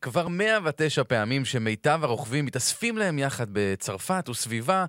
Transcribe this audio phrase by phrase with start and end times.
[0.00, 4.84] כבר 109 פעמים שמיטב הרוכבים מתאספים להם יחד בצרפת וסביבה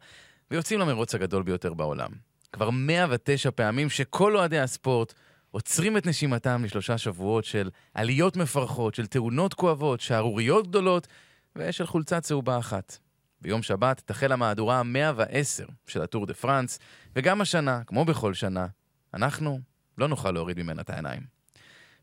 [0.52, 2.10] ויוצאים למרוץ הגדול ביותר בעולם.
[2.54, 5.14] כבר 109 פעמים שכל אוהדי הספורט
[5.52, 11.08] עוצרים את נשימתם לשלושה שבועות של עליות מפרכות, של תאונות כואבות, שערוריות גדולות
[11.56, 12.98] ושל חולצה צהובה אחת.
[13.42, 16.80] ביום שבת תחל המהדורה ה-110 של הטור דה פרנס,
[17.16, 18.68] וגם השנה, כמו בכל שנה,
[19.14, 19.60] אנחנו
[19.98, 21.22] לא נוכל להוריד ממנה את העיניים.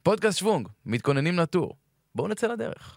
[0.03, 1.77] פודקאסט שוונג, מתכוננים לטור.
[2.17, 2.97] בואו נצא לדרך.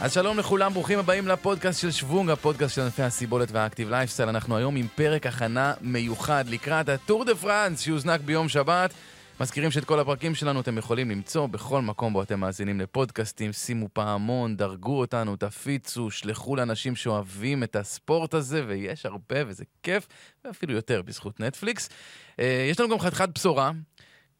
[0.00, 4.28] אז שלום לכולם, ברוכים הבאים לפודקאסט של שוונג, הפודקאסט של ענפי הסיבולת וה active lifestyle.
[4.28, 8.94] אנחנו היום עם פרק הכנה מיוחד לקראת הטור דה פראנס שיוזנק ביום שבת.
[9.40, 13.52] מזכירים שאת כל הפרקים שלנו אתם יכולים למצוא בכל מקום בו אתם מאזינים לפודקאסטים.
[13.52, 20.06] שימו פעמון, דרגו אותנו, תפיצו, שלחו לאנשים שאוהבים את הספורט הזה, ויש הרבה וזה כיף,
[20.44, 21.88] ואפילו יותר בזכות נטפליקס.
[22.40, 23.70] אה, יש לנו גם חתיכת בשורה,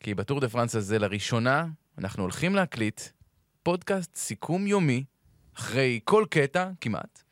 [0.01, 1.67] כי בטור דה פרנס הזה לראשונה
[1.99, 3.01] אנחנו הולכים להקליט
[3.63, 5.05] פודקאסט סיכום יומי,
[5.57, 7.23] אחרי כל קטע, כמעט.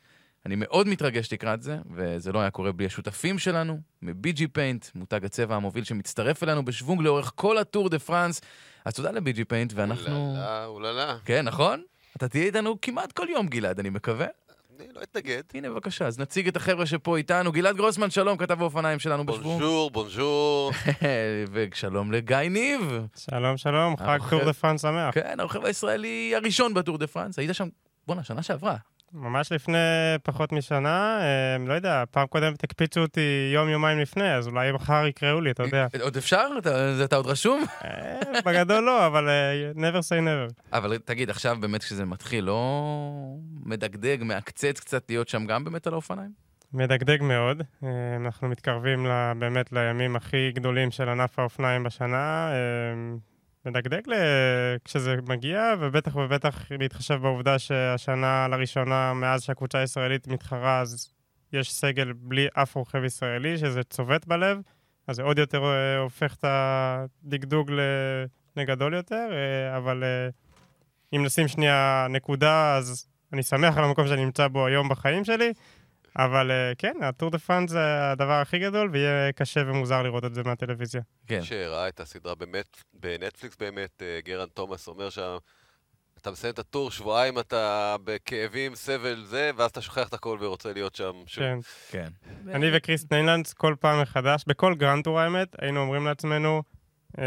[0.47, 4.87] אני מאוד מתרגש לקראת זה, וזה לא היה קורה בלי השותפים שלנו, מ BG Paint,
[4.95, 8.41] מותג הצבע המוביל שמצטרף אלינו בשוונג לאורך כל הטור דה פרנס.
[8.85, 10.31] אז תודה ל BG Paint, ואנחנו...
[10.31, 11.17] אוללה, אוללה.
[11.25, 11.83] כן, נכון?
[12.17, 14.27] אתה תהיה איתנו כמעט כל יום, גלעד, אני מקווה.
[14.81, 15.43] אני לא אתנגד.
[15.55, 17.53] הנה, בבקשה, אז נציג את החבר'ה שפה איתנו.
[17.53, 19.45] גלעד גרוסמן, שלום, כתב האופניים שלנו בשוונג.
[19.45, 20.73] bonjour, bonjour.
[21.53, 22.81] ושלום לגיא ניב.
[23.17, 25.15] שלום, שלום, חג טור דה פאנס שמח.
[25.15, 27.39] כן, הרוכב הישראלי הראשון בטור דה פרנס.
[27.39, 27.69] היית שם,
[28.07, 28.77] בואנה, שנה שעברה.
[29.13, 29.79] ממש לפני
[30.23, 35.41] פחות משנה, אה, לא יודע, פעם קודמת הקפיצו אותי יום-יומיים לפני, אז אולי מחר יקראו
[35.41, 35.87] לי, אתה יודע.
[36.01, 36.47] עוד אפשר?
[36.59, 37.65] אתה, אתה עוד רשום?
[37.85, 40.73] אה, בגדול לא, אבל אה, never say never.
[40.73, 43.11] אבל תגיד, עכשיו באמת כשזה מתחיל, לא
[43.65, 46.31] מדגדג, מעקצץ קצת להיות שם גם באמת על האופניים?
[46.73, 47.63] מדגדג מאוד.
[47.85, 49.07] אה, אנחנו מתקרבים
[49.39, 52.51] באמת לימים הכי גדולים של ענף האופניים בשנה.
[53.67, 54.01] מדגדג
[54.85, 61.13] כשזה מגיע, ובטח ובטח להתחשב בעובדה שהשנה לראשונה, מאז שהקבוצה הישראלית מתחרה, אז
[61.53, 64.59] יש סגל בלי אף רוכב ישראלי, שזה צובט בלב,
[65.07, 67.71] אז זה עוד יותר אה, הופך את הדגדוג
[68.57, 70.29] לגדול יותר, אה, אבל אה,
[71.13, 75.53] אם נשים שנייה נקודה, אז אני שמח על המקום שאני נמצא בו היום בחיים שלי.
[76.19, 80.35] אבל אה, כן, הטור דה פראנס זה הדבר הכי גדול, ויהיה קשה ומוזר לראות את
[80.35, 81.01] זה מהטלוויזיה.
[81.27, 81.43] כן.
[81.43, 85.37] שראה את הסדרה באמת, בנטפליקס באמת, אה, גרנט תומאס אומר שם,
[86.19, 90.73] אתה מסיים את הטור, שבועיים אתה בכאבים, סבל, זה, ואז אתה שוכח את הכל ורוצה
[90.73, 91.45] להיות שם שוב.
[91.45, 91.59] כן.
[91.91, 92.09] כן.
[92.51, 96.63] אני וקריס ניילנדס כל פעם מחדש, בכל grand tour האמת, היינו אומרים לעצמנו,
[97.19, 97.25] אה,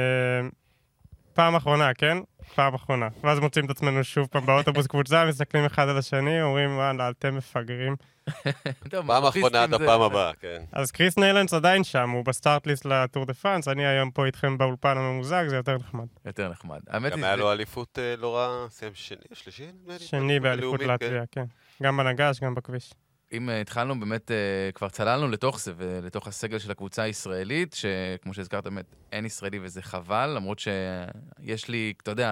[1.39, 2.17] פעם אחרונה, כן?
[2.55, 3.07] פעם אחרונה.
[3.23, 7.35] ואז מוצאים את עצמנו שוב פעם באוטובוס קבוצה, מסתכלים אחד על השני, אומרים, וואלה, אתם
[7.35, 7.95] מפגרים.
[9.07, 10.61] פעם אחרונה עד הפעם זה- הבאה, כן.
[10.71, 14.25] אז קריס ניילנדס עדיין שם, הוא ב start list לטור דה פראנס, אני היום פה
[14.25, 16.05] איתכם באולפן הממוזג, זה יותר נחמד.
[16.25, 16.79] יותר נחמד.
[17.11, 19.67] גם היה לו אליפות אה, לא רע, סיים שני, שלישי?
[19.97, 21.05] שני באליפות הלאומית, כן.
[21.05, 21.45] לטביה, כן.
[21.83, 22.93] גם בנג"ש, גם בכביש.
[23.33, 28.33] אם אה, התחלנו באמת, אה, כבר צללנו לתוך זה ולתוך הסגל של הקבוצה הישראלית, שכמו
[28.33, 32.31] שהזכרת באמת, אין ישראלי וזה חבל, למרות שיש לי, אתה יודע,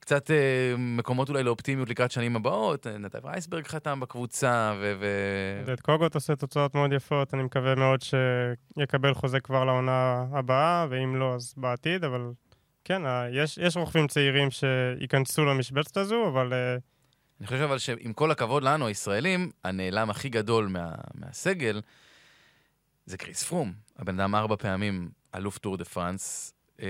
[0.00, 2.86] קצת אה, מקומות אולי לאופטימיות לקראת שנים הבאות.
[2.86, 5.04] נדב אייסברג חתם בקבוצה, ו...
[5.60, 11.16] עודד קוגוט עושה תוצאות מאוד יפות, אני מקווה מאוד שיקבל חוזה כבר לעונה הבאה, ואם
[11.16, 12.30] לא, אז בעתיד, אבל
[12.84, 13.02] כן,
[13.32, 16.76] יש, יש רוכבים צעירים שייכנסו למשבצת הזו, אבל אה,
[17.40, 21.80] אני חושב אבל שעם כל הכבוד לנו, הישראלים, הנעלם הכי גדול מה, מהסגל
[23.06, 23.72] זה קריס פרום.
[23.98, 26.86] הבן אדם ארבע פעמים אלוף טור דה פרנס, אה,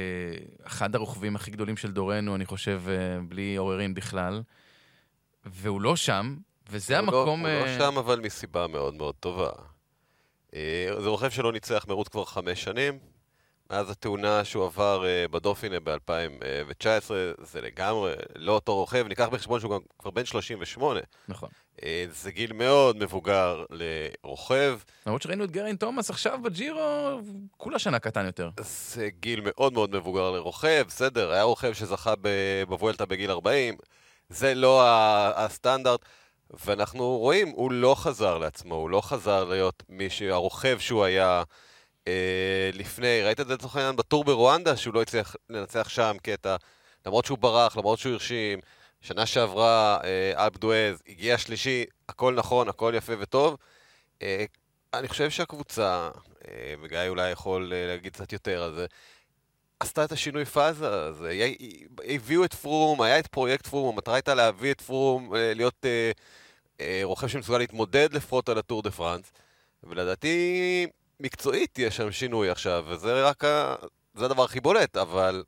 [0.62, 4.42] אחד הרוכבים הכי גדולים של דורנו, אני חושב, אה, בלי עוררין בכלל,
[5.44, 6.36] והוא לא שם,
[6.70, 7.40] וזה הוא לא- המקום...
[7.40, 9.50] הוא לא אה, שם, אבל מסיבה מאוד מאוד טובה.
[11.00, 12.98] זה רוכב שלא ניצח מרוץ כבר חמש שנים.
[13.70, 17.10] מאז התאונה שהוא עבר אה, בדופינה ב-2019,
[17.42, 19.06] זה לגמרי לא אותו רוכב.
[19.08, 21.00] ניקח בחשבון שהוא גם כבר בן 38.
[21.28, 21.48] נכון.
[21.82, 24.78] אה, זה גיל מאוד מבוגר לרוכב.
[25.06, 27.20] למרות שראינו את גרין תומאס עכשיו בג'ירו,
[27.56, 28.50] כולה שנה קטן יותר.
[28.60, 32.14] זה גיל מאוד מאוד מבוגר לרוכב, בסדר, היה רוכב שזכה
[32.68, 33.76] בבואלטה בגיל 40,
[34.28, 34.82] זה לא
[35.36, 36.00] הסטנדרט,
[36.64, 40.22] ואנחנו רואים, הוא לא חזר לעצמו, הוא לא חזר להיות מי ש...
[40.22, 41.42] הרוכב שהוא היה
[42.08, 46.56] אה, לפני, ראית את זה לצורך העניין בטור ברואנדה, שהוא לא הצליח לנצח שם קטע,
[47.06, 48.58] למרות שהוא ברח, למרות שהוא הרשים,
[49.00, 53.56] שנה שעברה אה, אלפ דואז הגיע שלישי, הכל נכון, הכל יפה וטוב.
[54.22, 54.44] אה,
[54.94, 56.10] אני חושב שהקבוצה,
[56.48, 58.86] אה, וגיא אולי יכול אה, להגיד קצת יותר על זה,
[59.80, 61.52] עשתה את השינוי פאזה הזה.
[62.04, 66.10] הביאו את פרום, היה את פרויקט פרום, המטרה הייתה להביא את פרום, אה, להיות אה,
[66.80, 69.32] אה, רוכב שמסוגל להתמודד לפחות על הטור דה פרנס.
[69.84, 70.86] ולדעתי,
[71.20, 73.74] מקצועית יש שם שינוי עכשיו, וזה רק ה...
[74.14, 75.42] זה הדבר הכי בולט, אבל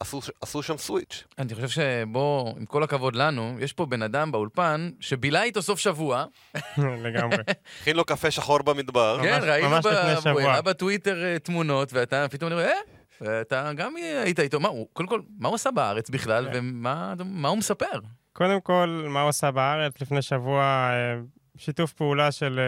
[0.00, 1.24] עשו, עשו שם סוויץ'.
[1.38, 5.78] אני חושב שבוא, עם כל הכבוד לנו, יש פה בן אדם באולפן שבילה איתו סוף
[5.78, 6.24] שבוע.
[7.04, 7.36] לגמרי.
[7.80, 9.18] הכין לו קפה שחור במדבר.
[9.22, 12.76] כן, ממש- ראינו בטוויטר אה, תמונות, ואתה פתאום נראה, אה,
[13.20, 14.60] ואתה גם היית איתו.
[14.60, 16.58] מה הוא, קודם כל, מה הוא עשה בארץ בכלל, כן.
[16.58, 18.00] ומה מה הוא מספר?
[18.32, 20.00] קודם כל, מה הוא עשה בארץ?
[20.00, 21.20] לפני שבוע, אה,
[21.56, 22.60] שיתוף פעולה של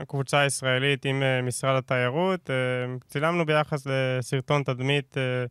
[0.00, 2.50] הקבוצה הישראלית עם אה, משרד התיירות.
[2.50, 2.54] אה,
[3.08, 5.44] צילמנו ביחס לסרטון תדמית אה,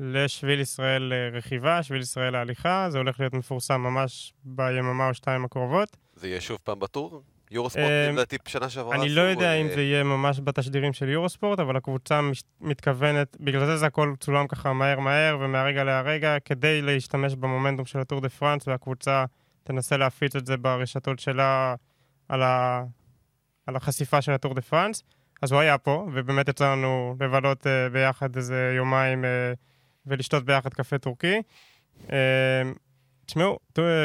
[0.00, 2.86] לשביל ישראל רכיבה, שביל ישראל ההליכה.
[2.90, 5.96] זה הולך להיות מפורסם ממש ביממה או שתיים הקרובות.
[6.16, 7.22] זה יהיה שוב פעם בטור?
[7.50, 11.76] יורוספורט, לדעתי, בשנה שעברה אני לא יודע אם זה יהיה ממש בתשדירים של יורוספורט, אבל
[11.76, 12.20] הקבוצה
[12.60, 17.98] מתכוונת, בגלל זה זה הכל צולם ככה מהר מהר ומהרגע להרגע, כדי להשתמש במומנטום של
[17.98, 19.24] הטור דה פרנס, והקבוצה
[19.64, 21.74] תנסה להפיץ את זה ברשתות שלה
[22.28, 22.42] על.
[23.66, 25.02] על החשיפה של הטור דה פרנס.
[25.42, 29.26] אז הוא היה פה, ובאמת יצא לנו לבלות אה, ביחד איזה יומיים אה,
[30.06, 31.42] ולשתות ביחד קפה טורקי.
[32.06, 32.10] Uh,
[33.26, 33.58] תשמעו,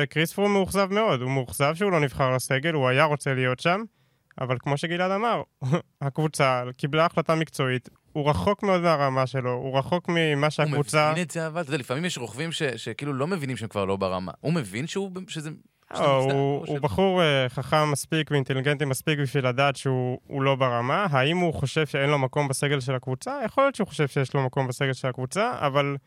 [0.10, 3.84] קריס פרום מאוכזב מאוד, הוא מאוכזב שהוא לא נבחר לסגל, הוא היה רוצה להיות שם,
[4.42, 5.42] אבל כמו שגלעד אמר,
[6.02, 11.04] הקבוצה קיבלה החלטה מקצועית, הוא רחוק מאוד מהרמה שלו, הוא רחוק ממה שהקבוצה...
[11.06, 13.70] הוא מבין את זה, אבל, אתה יודע, לפעמים יש רוכבים ש- שכאילו לא מבינים שהם
[13.70, 14.32] כבר לא ברמה.
[14.40, 15.50] הוא מבין שהוא, שזה...
[15.92, 16.34] מוצדק,
[16.68, 21.08] הוא, בחור uh, חכם מספיק ואינטליגנטי מספיק בשביל לדעת שהוא הוא לא ברמה.
[21.10, 23.40] האם הוא חושב שאין לו מקום בסגל של הקבוצה?
[23.46, 25.98] יכול להיות שהוא חושב שיש לו מקום בסגל של הקבוצה, אבל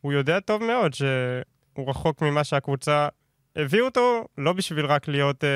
[0.00, 3.08] הוא יודע טוב מאוד שהוא רחוק ממה שהקבוצה
[3.56, 5.46] הביאו אותו, לא בשביל רק להיות אה,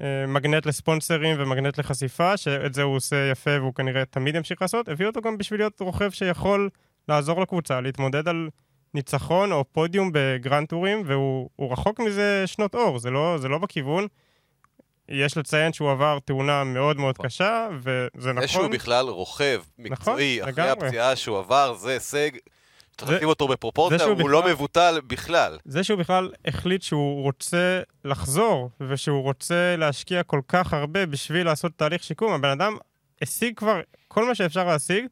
[0.00, 4.88] אה, מגנט לספונסרים ומגנט לחשיפה, שאת זה הוא עושה יפה והוא כנראה תמיד ימשיך לעשות,
[4.88, 6.68] הביאו אותו גם בשביל להיות רוכב שיכול
[7.08, 8.48] לעזור לקבוצה, להתמודד על
[8.94, 13.58] ניצחון או פודיום בגרנד טורים, והוא הוא רחוק מזה שנות אור, זה לא, זה לא
[13.58, 14.06] בכיוון.
[15.08, 17.26] יש לציין שהוא עבר תאונה מאוד מאוד נכון.
[17.26, 18.46] קשה, וזה זה נכון.
[18.48, 20.86] שהוא בכלל רוכב מקצועי אחרי לגמרי.
[20.86, 22.30] הפציעה שהוא עבר, זה הישג.
[23.00, 25.58] זה- לשים אותו בפרופורציה, זה הוא לא בכלל- מבוטל בכלל.
[25.64, 31.72] זה שהוא בכלל החליט שהוא רוצה לחזור, ושהוא רוצה להשקיע כל כך הרבה בשביל לעשות
[31.76, 32.76] תהליך שיקום, הבן אדם
[33.22, 35.04] השיג כבר כל מה שאפשר להשיג,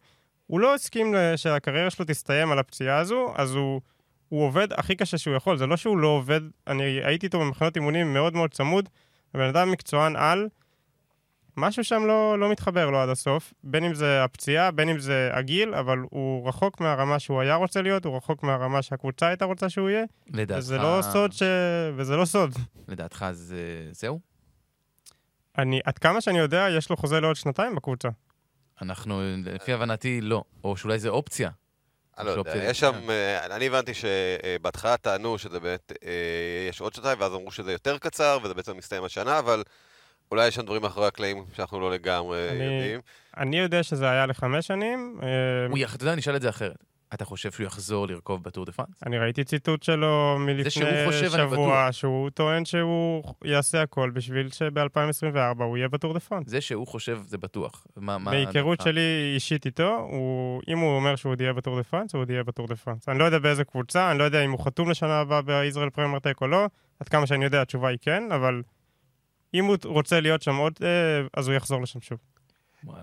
[0.50, 3.80] הוא לא הסכים ל- שהקריירה שלו תסתיים על הפציעה הזו, אז הוא,
[4.28, 5.56] הוא עובד הכי קשה שהוא יכול.
[5.56, 8.88] זה לא שהוא לא עובד, אני הייתי איתו במחנות אימונים מאוד מאוד צמוד,
[9.34, 10.48] הבן אדם מקצוען על,
[11.56, 15.30] משהו שם לא, לא מתחבר לו עד הסוף, בין אם זה הפציעה, בין אם זה
[15.32, 19.68] הגיל, אבל הוא רחוק מהרמה שהוא היה רוצה להיות, הוא רחוק מהרמה שהקבוצה הייתה רוצה
[19.68, 20.04] שהוא יהיה.
[20.30, 20.58] לדעתך...
[20.58, 21.42] וזה לא סוד ש...
[21.96, 22.54] וזה לא סוד.
[22.88, 23.88] לדעתך זה...
[23.92, 24.20] זהו?
[25.58, 28.08] אני, עד כמה שאני יודע, יש לו חוזה לעוד שנתיים בקבוצה.
[28.82, 30.44] אנחנו, לפי הבנתי, לא.
[30.64, 31.50] או שאולי זה אופציה.
[32.18, 33.10] אני לא יודע, יש שם.
[33.10, 36.10] אה, אני הבנתי שבהתחלה טענו שזה באמת, אה,
[36.68, 39.62] יש עוד שנתיים, ואז אמרו שזה יותר קצר, וזה בעצם מסתיים השנה, אבל
[40.30, 43.00] אולי יש שם דברים מאחורי הקלעים שאנחנו לא לגמרי אני- יודעים.
[43.36, 45.20] אני יודע שזה היה לחמש שנים.
[45.22, 45.84] אה.
[45.94, 46.76] אתה יודע, אני אשאל את זה אחרת.
[47.14, 49.02] אתה חושב שהוא יחזור לרכוב בטור דה פרנס?
[49.06, 55.62] אני ראיתי ציטוט שלו מלפני שהוא חושב, שבוע, שהוא טוען שהוא יעשה הכל בשביל שב-2024
[55.62, 56.48] הוא יהיה בטור דה פרנס.
[56.48, 57.86] זה שהוא חושב, זה בטוח.
[57.96, 58.30] מה, מה...
[58.80, 62.30] שלי אישית איתו, הוא, אם הוא אומר שהוא עוד יהיה בטור דה פרנס, הוא עוד
[62.30, 63.08] יהיה בטור דה פרנס.
[63.08, 66.28] אני לא יודע באיזה קבוצה, אני לא יודע אם הוא חתום לשנה הבאה בישראל פרמייר
[66.28, 66.66] טק או לא,
[67.00, 68.62] עד כמה שאני יודע התשובה היא כן, אבל
[69.54, 70.88] אם הוא רוצה להיות שם עוד, אה,
[71.34, 72.18] אז הוא יחזור לשם שוב.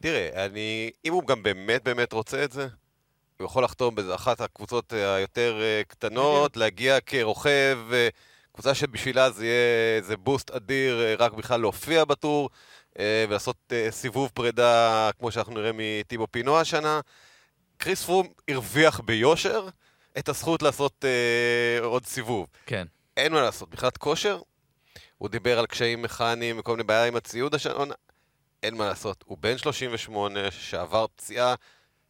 [0.01, 2.67] תראה, אני, אם הוא גם באמת באמת רוצה את זה,
[3.37, 8.09] הוא יכול לחתום באיזה אחת הקבוצות אה, היותר אה, קטנות, להגיע כרוכב, אה,
[8.53, 12.49] קבוצה שבשבילה זה יהיה איזה בוסט אדיר, רק בכלל להופיע בטור,
[12.99, 16.99] ולעשות סיבוב פרידה, כמו שאנחנו נראה מטיבו פינו השנה.
[17.77, 19.67] קריס פרום הרוויח ביושר
[20.17, 21.05] את הזכות לעשות
[21.81, 22.47] עוד סיבוב.
[22.65, 22.87] כן.
[23.17, 24.41] אין מה לעשות, מבחינת כושר,
[25.17, 27.93] הוא דיבר על קשיים מכניים וכל מיני בעיה עם הציוד השנה,
[28.63, 29.23] אין מה לעשות.
[29.27, 31.55] הוא בן 38 שעבר פציעה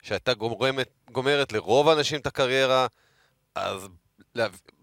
[0.01, 2.87] שהייתה גומרת, גומרת לרוב האנשים את הקריירה,
[3.55, 3.87] אז.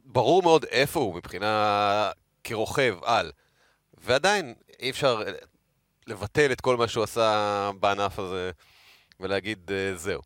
[0.04, 2.10] ברור מאוד איפה הוא מבחינה
[2.44, 3.32] כרוכב על.
[3.98, 5.22] ועדיין אי אפשר
[6.06, 8.50] לבטל את כל מה שהוא עשה בענף הזה
[9.20, 10.22] ולהגיד אה, זהו.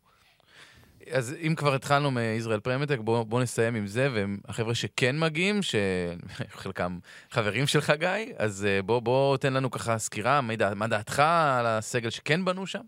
[1.11, 6.99] אז אם כבר התחלנו מישראל פרמטק, בואו בוא נסיים עם זה, והחבר'ה שכן מגיעים, שחלקם
[7.31, 10.41] חברים של חגי, אז אה, בוא, בוא תן לנו ככה סקירה,
[10.75, 11.19] מה דעתך
[11.59, 12.81] על הסגל שכן בנו שם?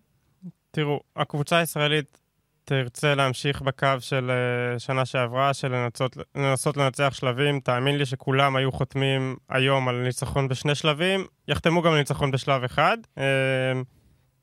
[0.72, 2.22] תראו, הקבוצה הישראלית
[2.66, 7.60] תרצה להמשיך בקו של uh, שנה שעברה, של לנסות, לנסות לנצח שלבים.
[7.60, 12.64] תאמין לי שכולם היו חותמים היום על ניצחון בשני שלבים, יחתמו גם על ניצחון בשלב
[12.64, 12.98] אחד.
[13.18, 13.22] Uh,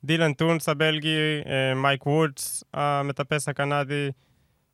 [0.03, 4.09] דילן טונס הבלגי, אה, מייק וודס המטפס הקנדי,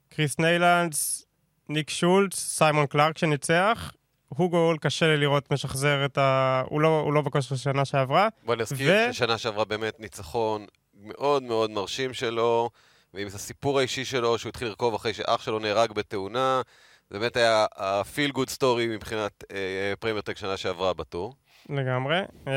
[0.10, 1.26] קריס ניילנדס,
[1.70, 3.92] ניק שולץ, סיימון קלארק שניצח.
[4.28, 6.62] הוגו הול קשה לי לראות משחזר את ה...
[6.70, 8.28] הוא לא, הוא לא בכושר של שנה שעברה.
[8.46, 10.66] בוא נזכיר ו- ששנה שעברה באמת ניצחון
[11.06, 12.70] מאוד מאוד מרשים שלו,
[13.14, 16.62] ועם הסיפור האישי שלו, שהוא התחיל לרכוב אחרי שאח שלו נהרג בתאונה.
[17.10, 21.36] זה באמת היה ה-feel good story מבחינת אה, פרמייר טק שנה שעברה בטור.
[21.70, 22.54] לגמרי, אה,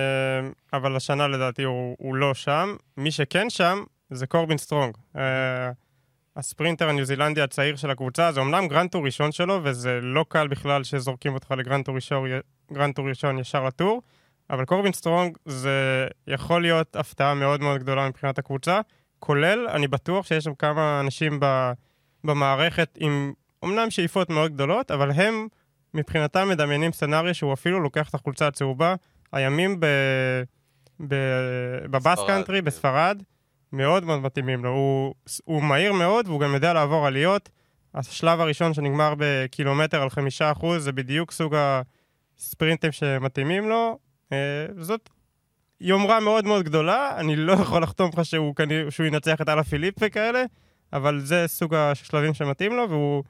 [0.72, 2.76] אבל השנה לדעתי הוא, הוא לא שם.
[2.96, 4.96] מי שכן שם זה קורבין סטרונג.
[5.16, 5.70] אה,
[6.36, 10.48] הספרינטר הניו זילנדי הצעיר של הקבוצה, זה אמנם grand tour ראשון שלו, וזה לא קל
[10.48, 12.28] בכלל שזורקים אותך ל grand tour ראשון,
[12.72, 14.02] grand tour ראשון ישר לטור,
[14.50, 18.80] אבל קורבין סטרונג זה יכול להיות הפתעה מאוד מאוד גדולה מבחינת הקבוצה,
[19.18, 21.72] כולל, אני בטוח שיש שם כמה אנשים ב,
[22.24, 23.32] במערכת עם
[23.64, 25.48] אמנם שאיפות מאוד גדולות, אבל הם
[25.94, 28.94] מבחינתם מדמיינים סצנריו שהוא אפילו לוקח את החולצה הצהובה.
[29.32, 29.86] הימים ב...
[31.08, 31.14] ב...
[31.90, 32.64] בבאס קאנטרי, כן.
[32.64, 33.22] בספרד,
[33.72, 34.70] מאוד מאוד מתאימים לו.
[34.70, 35.14] הוא,
[35.44, 37.48] הוא מהיר מאוד והוא גם יודע לעבור עליות.
[37.94, 41.54] השלב הראשון שנגמר בקילומטר על חמישה אחוז זה בדיוק סוג
[42.38, 43.98] הספרינטים שמתאימים לו.
[44.32, 45.08] אה, זאת
[45.80, 48.54] יומרה מאוד מאוד גדולה, אני לא יכול לחתום לך שהוא,
[48.90, 50.44] שהוא ינצח את אללה פיליפ וכאלה,
[50.92, 53.24] אבל זה סוג השלבים שמתאים לו, והוא...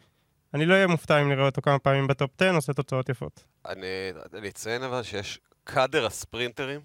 [0.54, 3.44] אני לא אהיה מופתע אם נראה אותו כמה פעמים בטופ 10, עושה תוצאות יפות.
[3.66, 3.86] אני,
[4.34, 6.80] אני אציין אבל שיש קאדר הספרינטרים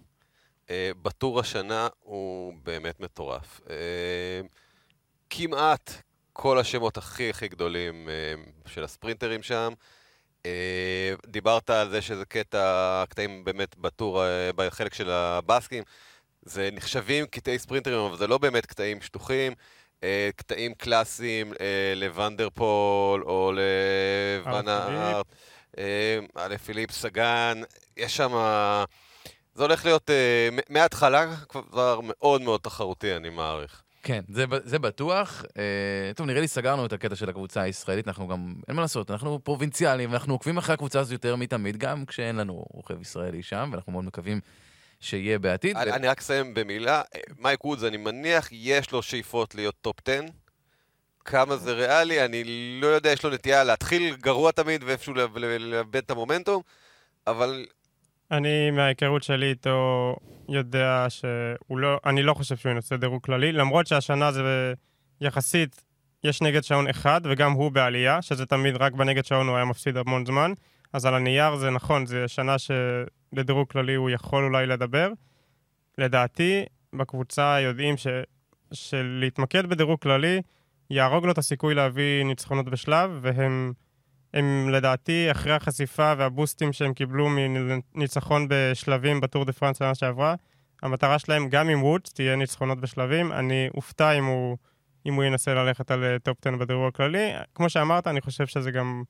[0.70, 3.62] אה, בטור השנה הוא באמת מטורף.
[3.70, 4.41] אה,
[5.29, 5.91] כמעט
[6.34, 8.34] כל השמות הכי הכי גדולים אה,
[8.65, 9.74] של הספרינטרים שם.
[10.46, 15.84] אה, דיברת על זה שזה קטע, קטעים באמת בטור, אה, בחלק של הבאסקים.
[16.42, 19.54] זה נחשבים קטעי ספרינטרים, אבל זה לא באמת קטעים שטוחים.
[20.04, 21.54] אה, קטעים קלאסיים
[21.96, 25.02] לוונדרפול או לוואנה פיליפ.
[25.02, 25.26] ארט,
[25.78, 27.62] אה, לפיליפ סגן,
[27.98, 28.34] יש שם...
[29.56, 30.10] זה הולך להיות
[30.70, 33.83] מההתחלה כבר מאוד מאוד תחרותי, אני מעריך.
[34.04, 35.46] כן, זה, זה בטוח.
[35.58, 39.12] אה, טוב, נראה לי סגרנו את הקטע של הקבוצה הישראלית, אנחנו גם, אין מה לעשות,
[39.12, 43.70] אנחנו פרובינציאליים, ואנחנו עוקבים אחרי הקבוצה הזו יותר מתמיד, גם כשאין לנו רוכב ישראלי שם,
[43.72, 44.40] ואנחנו מאוד מקווים
[45.00, 45.78] שיהיה בעתיד.
[45.78, 49.76] אני, ו- אני רק אסיים במילה, אה, מייק וודס, אני מניח, יש לו שאיפות להיות
[49.82, 50.22] טופ 10.
[51.26, 52.44] כמה זה ריאלי, אני
[52.82, 55.14] לא יודע, יש לו נטייה להתחיל גרוע תמיד ואיפשהו
[55.60, 56.62] לאבד את המומנטום,
[57.28, 57.66] אבל
[58.34, 60.16] אני, מההיכרות שלי איתו,
[60.50, 62.00] יודע שהוא לא...
[62.06, 64.74] אני לא חושב שהוא ינסה לדירוג כללי, למרות שהשנה זה
[65.22, 65.84] יחסית,
[66.24, 69.98] יש נגד שעון אחד, וגם הוא בעלייה, שזה תמיד רק בנגד שעון הוא היה מפסיד
[69.98, 70.54] המון זמן.
[70.94, 75.10] אז על הנייר זה נכון, זה שנה שלדירוג כללי הוא יכול אולי לדבר.
[75.98, 78.08] לדעתי, בקבוצה יודעים ש...
[78.74, 80.42] שלהתמקד בדירוג כללי
[80.90, 83.74] יהרוג לו את הסיכוי להביא ניצחונות בשלב, והם
[84.34, 87.30] הם לדעתי, אחרי החשיפה והבוסטים שהם קיבלו
[87.96, 90.36] מניצחון בשלבים בטור דה פרנס שנה שעברה,
[90.84, 93.32] המטרה שלהם, גם עם וודס, תהיה ניצחונות בשלבים.
[93.32, 94.58] אני אופתע אם הוא,
[95.06, 97.32] אם הוא ינסה ללכת על אה, טופ 10 בדירוג הכללי.
[97.56, 99.04] כמו שאמרת, אני חושב שזה גם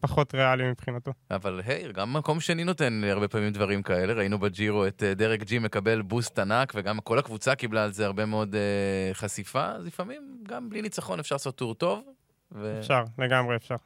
[0.00, 1.12] פחות ריאלי מבחינתו.
[1.30, 4.12] אבל היי, גם מקום שני נותן הרבה פעמים דברים כאלה.
[4.12, 8.06] ראינו בג'ירו את אה, דרק ג'י מקבל boost ענק, וגם כל הקבוצה קיבלה על זה
[8.06, 12.02] הרבה מאוד אה, חשיפה, אז לפעמים גם בלי ניצחון אפשר לעשות טור טוב.
[12.52, 12.76] ו...
[12.80, 13.76] אפשר, לגמרי אפשר.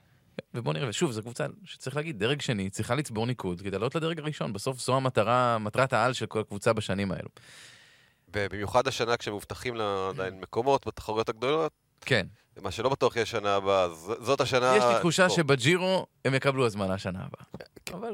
[0.55, 4.19] ובוא נראה, ושוב, זו קבוצה שצריך להגיד, דרג שני, צריכה לצבור ניקוד כדי לעלות לדרג
[4.19, 4.53] הראשון.
[4.53, 7.29] בסוף זו המטרה, מטרת העל של כל קבוצה בשנים האלו.
[8.37, 12.27] ובמיוחד השנה כשמובטחים לה עדיין מקומות בתחרויות הגדולות, כן,
[12.63, 14.75] מה שלא בטוח יהיה שנה הבאה, אז זאת השנה...
[14.77, 15.35] יש לי תחושה פה.
[15.35, 17.69] שבג'ירו הם יקבלו הזמנה שנה הבאה.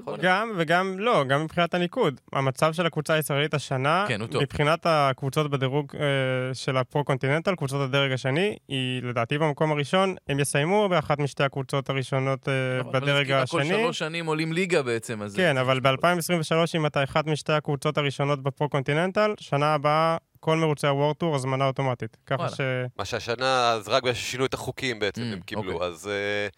[0.08, 0.16] נראה.
[0.20, 2.20] גם, וגם, לא, גם מבחינת הניקוד.
[2.32, 4.42] המצב של הקבוצה הישראלית השנה, כן, הוא טוב.
[4.42, 10.88] מבחינת הקבוצות בדירוג אה, של הפרו-קונטיננטל, קבוצות הדרג השני, היא לדעתי במקום הראשון, הם יסיימו
[10.88, 13.82] באחת משתי הקבוצות הראשונות אה, אבל בדרג כאילו כל השני.
[13.82, 15.36] שלוש שנים עולים ליגה בעצם, אז...
[15.36, 21.18] כן, אבל ב-2023, אם אתה אחת משתי הקבוצות הראשונות בפרו-קונטיננטל, שנה הבאה, כל מרוצי הוורט
[21.18, 22.16] טור, הזמנה אוטומטית.
[22.26, 22.48] ככה.
[22.48, 22.60] ש...
[22.98, 25.86] מה שהשנה, אז רק ששינו את החוקים בעצם Mm, הם קיבלו, אוקיי.
[25.86, 26.56] אז uh,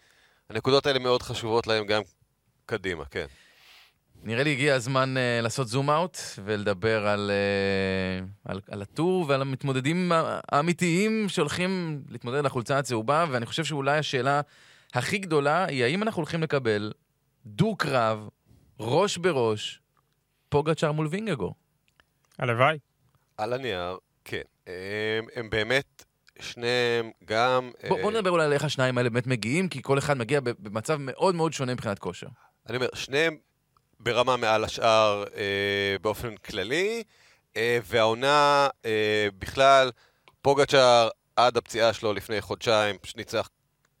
[0.49, 2.01] הנקודות האלה מאוד חשובות להם גם
[2.65, 3.25] קדימה, כן.
[4.23, 9.41] נראה לי הגיע הזמן uh, לעשות זום אאוט ולדבר על, uh, על, על הטור ועל
[9.41, 10.11] המתמודדים
[10.51, 14.41] האמיתיים שהולכים להתמודד על החולצה הצהובה, ואני חושב שאולי השאלה
[14.93, 16.93] הכי גדולה היא האם אנחנו הולכים לקבל
[17.45, 18.29] דו-קרב,
[18.79, 19.81] ראש בראש,
[20.49, 21.53] פוגצ'אר מול וינגגו.
[22.39, 22.77] הלוואי.
[23.37, 24.41] על הנייר, כן.
[24.67, 26.05] הם, הם באמת,
[26.39, 27.71] שניהם גם...
[27.87, 30.39] בוא, אה, בוא נדבר אולי על איך השניים האלה באמת מגיעים, כי כל אחד מגיע
[30.59, 32.27] במצב מאוד מאוד שונה מבחינת כושר.
[32.69, 33.37] אני אומר, שניהם
[33.99, 37.03] ברמה מעל השאר אה, באופן כללי,
[37.57, 39.91] אה, והעונה אה, בכלל,
[40.41, 43.49] פוגצ'אר עד הפציעה שלו לפני חודשיים, ניצח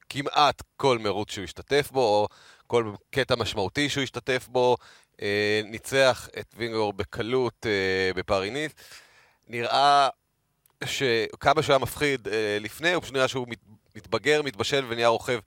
[0.09, 2.27] כמעט כל מרוץ שהוא השתתף בו, או
[2.67, 4.77] כל קטע משמעותי שהוא השתתף בו,
[5.21, 8.71] אה, ניצח את וינגור בקלות אה, בפאריניס.
[9.47, 10.09] נראה
[10.85, 13.59] שכמה שהוא היה מפחיד אה, לפני, הוא פשוט נראה שהוא מת,
[13.95, 15.39] מתבגר, מתבשל ונהיה רוכב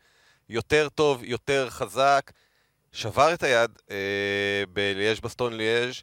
[0.48, 2.30] יותר טוב, יותר חזק.
[2.92, 3.96] שבר את היד אה,
[4.72, 6.02] בליאז' בסטון ליאז',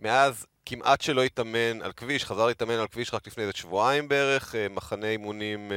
[0.00, 4.54] מאז כמעט שלא התאמן על כביש, חזר להתאמן על כביש רק לפני איזה שבועיים בערך,
[4.54, 5.72] אה, מחנה אימונים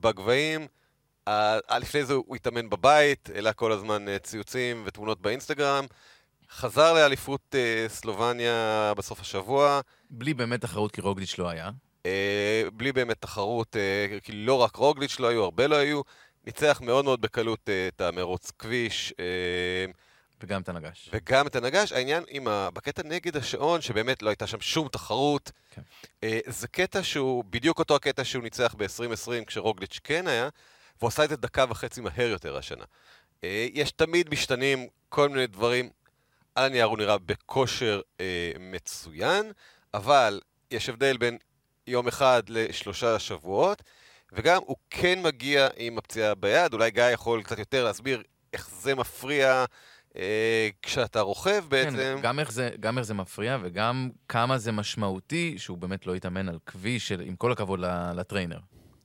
[0.00, 0.66] בגבהים.
[1.80, 5.86] לפני זה הוא התאמן בבית, העלה כל הזמן ציוצים ותמונות באינסטגרם.
[6.50, 7.54] חזר לאליפות
[7.88, 9.80] סלובניה בסוף השבוע.
[10.10, 11.70] בלי באמת תחרות כי רוגליץ' לא היה.
[12.06, 16.00] אה, בלי באמת תחרות, אה, כי לא רק רוגליץ' לא היו, הרבה לא היו.
[16.46, 19.14] ניצח מאוד מאוד בקלות אה, את המרוץ כביש.
[19.20, 19.86] אה,
[20.40, 21.10] וגם את הנגש.
[21.12, 21.92] וגם את הנגש.
[21.92, 22.70] העניין עם ה...
[22.70, 25.82] בקטע נגד השעון, שבאמת לא הייתה שם שום תחרות, כן.
[26.24, 30.48] אה, זה קטע שהוא בדיוק אותו הקטע שהוא ניצח ב-2020 כשרוגליץ' כן היה,
[30.98, 32.84] והוא עשה את זה דקה וחצי מהר יותר השנה.
[33.44, 35.90] אה, יש תמיד משתנים כל מיני דברים.
[36.54, 39.52] על הנייר הוא נראה בכושר אה, מצוין,
[39.96, 41.38] אבל יש הבדל בין
[41.86, 43.82] יום אחד לשלושה שבועות,
[44.32, 48.22] וגם הוא כן מגיע עם הפציעה ביד, אולי גיא יכול קצת יותר להסביר
[48.52, 49.64] איך זה מפריע
[50.16, 51.96] אה, כשאתה רוכב בעצם.
[51.96, 56.16] כן, גם איך, זה, גם איך זה מפריע וגם כמה זה משמעותי שהוא באמת לא
[56.16, 57.80] יתאמן על כביש, של, עם כל הכבוד
[58.16, 58.58] לטריינר.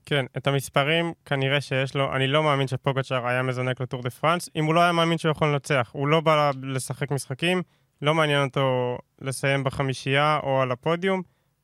[0.05, 4.49] כן, את המספרים כנראה שיש לו, אני לא מאמין שפוגצ'אר היה מזנק לטור דה פרנס,
[4.55, 5.89] אם הוא לא היה מאמין שהוא יכול לנצח.
[5.91, 7.61] הוא לא בא לשחק משחקים,
[8.01, 11.21] לא מעניין אותו לסיים בחמישייה או על הפודיום.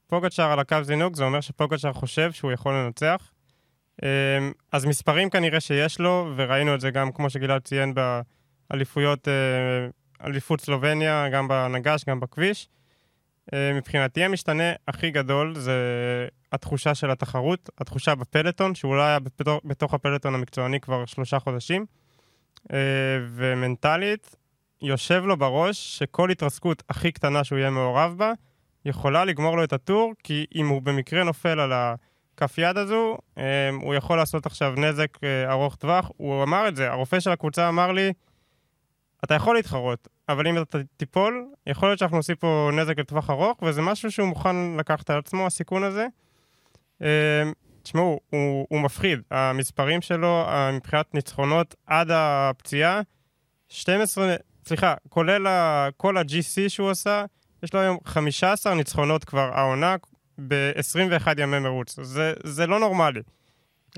[0.07, 3.31] פוגצ'אר על הקו זינוק, זה אומר שפוגצ'אר חושב שהוא יכול לנצח.
[4.03, 7.93] אמ, אז מספרים כנראה שיש לו, וראינו את זה גם, כמו שגלעד ציין,
[8.69, 9.33] באליפויות, אה,
[10.27, 12.69] אליפות סלובניה, גם בנגש, גם בכביש.
[13.53, 15.77] אה, מבחינתי המשתנה הכי גדול זה
[16.51, 21.85] התחושה של התחרות, התחושה בפלטון, שהוא לא היה בתוך, בתוך הפלטון המקצועני כבר שלושה חודשים,
[22.73, 22.77] אה,
[23.29, 24.35] ומנטלית,
[24.81, 28.31] יושב לו בראש שכל התרסקות הכי קטנה שהוא יהיה מעורב בה,
[28.85, 33.69] יכולה לגמור לו את הטור, כי אם הוא במקרה נופל על הכף יד הזו, אה,
[33.81, 35.17] הוא יכול לעשות עכשיו נזק
[35.49, 36.11] ארוך טווח.
[36.17, 38.13] הוא אמר את זה, הרופא של הקבוצה אמר לי,
[39.23, 43.63] אתה יכול להתחרות, אבל אם אתה תיפול, יכול להיות שאנחנו עושים פה נזק לטווח ארוך,
[43.63, 46.07] וזה משהו שהוא מוכן לקחת על עצמו, הסיכון הזה.
[47.01, 47.43] אה,
[47.83, 49.19] תשמעו, הוא, הוא מפחיד.
[49.31, 53.01] המספרים שלו, מבחינת ניצחונות עד הפציעה,
[53.69, 54.35] 12,
[54.67, 57.25] סליחה, כולל ה, כל ה-GC שהוא עשה,
[57.63, 59.95] יש לו היום 15 ניצחונות כבר העונה
[60.47, 61.99] ב-21 ימי מרוץ.
[62.01, 63.21] זה, זה לא נורמלי.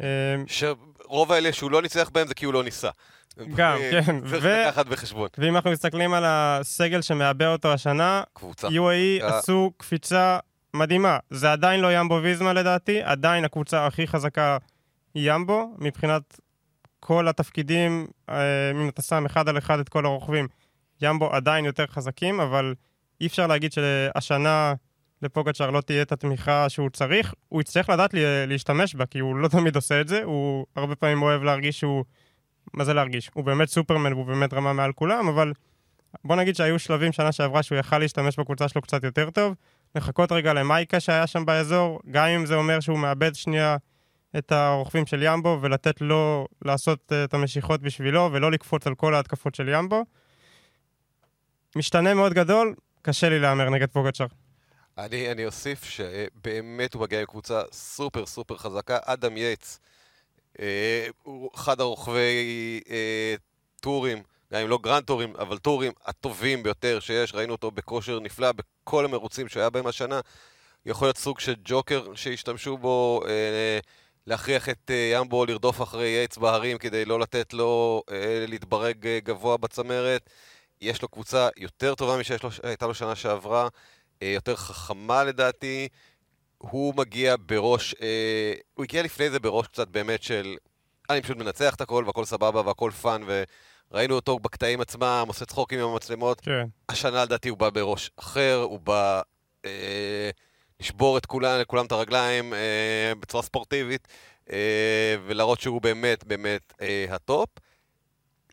[0.01, 0.05] אה,
[0.47, 2.89] שרוב האלה שהוא לא ניצח בהם זה כי הוא לא ניסה.
[3.55, 4.21] גם, כן.
[4.29, 5.29] צריך לקחת בחשבון.
[5.37, 8.67] ואם אנחנו מסתכלים על הסגל שמעבה אותו השנה, קבוצה.
[8.67, 10.37] UAE עשו קפיצה
[10.73, 11.17] מדהימה.
[11.29, 14.57] זה עדיין לא ימבו ויזמה לדעתי, עדיין הקבוצה הכי חזקה
[15.15, 16.39] ימבו, מבחינת
[16.99, 20.47] כל התפקידים, אה, אם אתה שם אחד על אחד את כל הרוכבים,
[21.01, 22.75] ימבו עדיין יותר חזקים, אבל
[23.21, 24.73] אי אפשר להגיד שהשנה
[25.21, 27.33] לפוגצ'אר לא תהיה את התמיכה שהוא צריך.
[27.49, 28.09] הוא יצטרך לדעת
[28.47, 32.03] להשתמש בה, כי הוא לא תמיד עושה את זה, הוא הרבה פעמים אוהב להרגיש שהוא...
[32.73, 33.29] מה זה להרגיש?
[33.33, 35.53] הוא באמת סופרמן והוא באמת רמה מעל כולם, אבל
[36.23, 39.55] בוא נגיד שהיו שלבים שנה שעברה שהוא יכל להשתמש בקבוצה שלו קצת יותר טוב.
[39.95, 43.77] לחכות רגע למייקה שהיה שם באזור, גם אם זה אומר שהוא מאבד שנייה
[44.37, 49.13] את הרוכבים של ימבו, ולתת לו לעשות uh, את המשיכות בשבילו, ולא לקפוץ על כל
[49.13, 50.05] ההתקפות של ימבו.
[51.75, 54.25] משתנה מאוד גדול, קשה לי להמר נגד פוגצ'אר.
[54.97, 58.97] אני, אני אוסיף שבאמת הוא מגיע עם קבוצה סופר סופר חזקה.
[59.05, 59.79] אדם יייטס
[60.59, 61.07] אה,
[61.55, 63.35] אחד הרוכבי אה,
[63.81, 67.35] טורים, גם אם לא גרנד טורים, אבל טורים הטובים ביותר שיש.
[67.35, 70.19] ראינו אותו בכושר נפלא בכל המרוצים שהיה בהם השנה.
[70.85, 73.79] יכול להיות סוג של ג'וקר שהשתמשו בו אה,
[74.29, 79.19] להכריח את אה, יומבו לרדוף אחרי יייטס בהרים כדי לא לתת לו אה, להתברג אה,
[79.23, 80.29] גבוה בצמרת.
[80.81, 83.67] יש לו קבוצה יותר טובה משהייתה לו שנה שעברה,
[84.21, 85.87] יותר חכמה לדעתי.
[86.57, 87.95] הוא מגיע בראש,
[88.73, 90.57] הוא הגיע לפני זה בראש קצת באמת של
[91.09, 93.21] אני פשוט מנצח את הכל והכל סבבה והכל fun
[93.91, 96.41] וראינו אותו בקטעים עצמם, עושה צחוקים עם המצלמות.
[96.41, 96.67] כן.
[96.89, 99.21] השנה לדעתי הוא בא בראש אחר, הוא בא
[99.65, 100.29] אה,
[100.79, 104.07] לשבור את כולם, לכולם את הרגליים אה, בצורה ספורטיבית
[104.51, 107.49] אה, ולהראות שהוא באמת באמת אה, הטופ.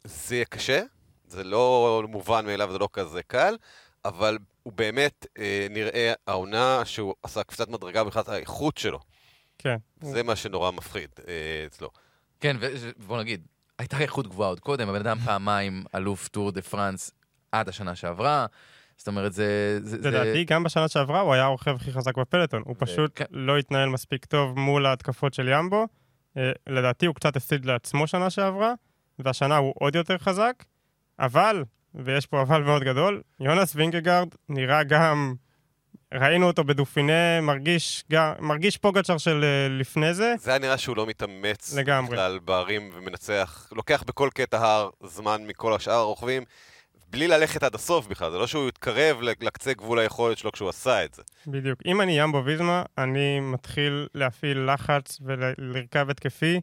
[0.04, 0.82] זה יהיה קשה,
[1.28, 3.56] זה לא מובן מאליו, זה לא כזה קל,
[4.04, 8.98] אבל הוא באמת אה, נראה העונה שהוא עשה קצת מדרגה מבחינת האיכות שלו.
[9.58, 9.76] כן.
[10.00, 11.32] זה מה שנורא מפחיד אה,
[11.66, 11.90] אצלו.
[12.40, 13.46] כן, ובוא נגיד,
[13.78, 17.10] הייתה איכות גבוהה עוד קודם, הבן אדם פעמיים אלוף טור דה פרנס
[17.52, 18.46] עד השנה שעברה.
[18.96, 19.78] זאת אומרת, זה...
[20.02, 22.62] לדעתי, גם בשנה שעברה הוא היה הרוכב הכי חזק בפלטון.
[22.66, 23.24] הוא פשוט כן.
[23.30, 25.86] לא התנהל מספיק טוב מול ההתקפות של ימבו.
[26.36, 28.74] אה, לדעתי הוא קצת הפסיד לעצמו שנה שעברה,
[29.18, 30.64] והשנה הוא עוד יותר חזק,
[31.18, 35.34] אבל ויש פה אבל מאוד גדול, יונס וינגגרד נראה גם
[36.14, 40.34] ראינו אותו בדופינה, מרגיש, גם, מרגיש פוגצ'ר של אה, לפני זה.
[40.38, 42.12] זה היה נראה שהוא לא מתאמץ לגמרי.
[42.12, 46.44] בכלל בהרים ומנצח, לוקח בכל קטע הר זמן מכל השאר הרוכבים,
[47.10, 51.04] בלי ללכת עד הסוף בכלל, זה לא שהוא התקרב לקצה גבול היכולת שלו כשהוא עשה
[51.04, 51.22] את זה.
[51.46, 51.80] בדיוק.
[51.86, 56.60] אם אני ימבו ויזמה, אני מתחיל להפעיל לחץ ולרכב התקפי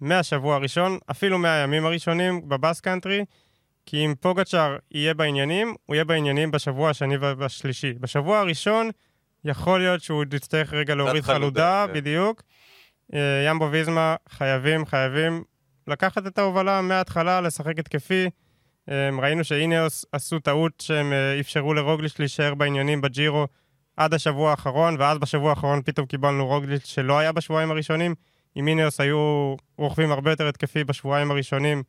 [0.00, 3.24] מהשבוע הראשון, אפילו מהימים הראשונים בבאס קאנטרי.
[3.86, 7.92] כי אם פוגצ'אר יהיה בעניינים, הוא יהיה בעניינים בשבוע השני והשלישי.
[7.92, 8.90] בשבוע הראשון,
[9.44, 11.92] יכול להיות שהוא יצטרך רגע להוריד חלודה, חלודה כן.
[11.92, 12.42] בדיוק.
[13.14, 15.44] אה, ימבו ויזמה חייבים, חייבים
[15.86, 18.30] לקחת את ההובלה מההתחלה, לשחק התקפי.
[18.90, 23.46] אה, ראינו שאינאוס עשו טעות שהם אה, אפשרו לרוגליץ' להישאר בעניינים בג'ירו
[23.96, 28.14] עד השבוע האחרון, ואז בשבוע האחרון פתאום קיבלנו רוגליץ' שלא היה בשבועיים הראשונים.
[28.54, 31.82] עם אינאוס היו רוכבים הרבה יותר התקפי בשבועיים הראשונים.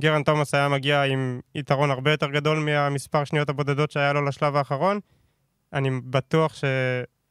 [0.00, 4.56] גרן תומאס היה מגיע עם יתרון הרבה יותר גדול מהמספר שניות הבודדות שהיה לו לשלב
[4.56, 5.00] האחרון.
[5.72, 6.64] אני בטוח ש...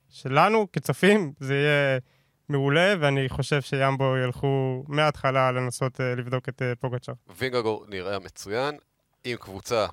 [0.10, 2.00] שלנו, כצופים, זה יהיה
[2.50, 7.14] מעולה, ואני חושב שימבו ילכו מההתחלה לנסות uh, לבדוק את uh, פוגצ'ר.
[7.38, 8.78] וינגגור נראה מצוין,
[9.26, 9.86] עם קבוצה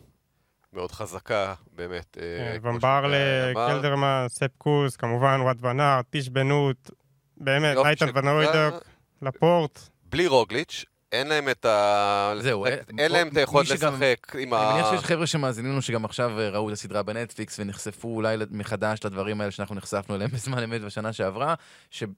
[0.73, 2.17] מאוד חזקה, באמת.
[2.21, 6.91] Uh, ומבר לקלדרמן, ספקוס, כמובן, וואט ונאר, טיש בנות,
[7.37, 8.85] באמת, נייטן ונוידוק,
[9.23, 9.81] לפורט.
[10.05, 12.33] בלי רוגליץ', אין להם את ה...
[12.41, 12.67] זהו,
[12.99, 14.71] אין להם את היכולת לשחק עם ה...
[14.71, 18.37] אני מניח שיש חבר'ה שמאזינים לנו שגם עכשיו אה, ראו את הסדרה בנטפליקס ונחשפו אולי
[18.51, 21.55] מחדש לדברים האלה שאנחנו נחשפנו אליהם בזמן אמת בשנה שעברה.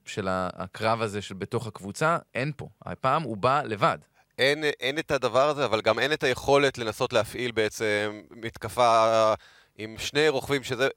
[0.05, 2.67] של הקרב הזה של בתוך הקבוצה, אין פה.
[2.85, 3.97] הפעם הוא בא לבד.
[4.37, 9.33] אין, אין את הדבר הזה, אבל גם אין את היכולת לנסות להפעיל בעצם מתקפה
[9.77, 10.87] עם שני רוכבים, שזה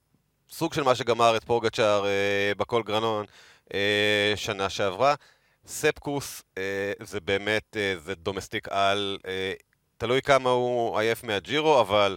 [0.50, 3.26] סוג של מה שגמר את פורגצ'אר אה, בכל גרנון
[3.74, 5.14] אה, שנה שעברה.
[5.66, 9.52] ספקוס אה, זה באמת, אה, זה דומסטיק על, אה,
[9.98, 12.16] תלוי כמה הוא עייף מהג'ירו, אבל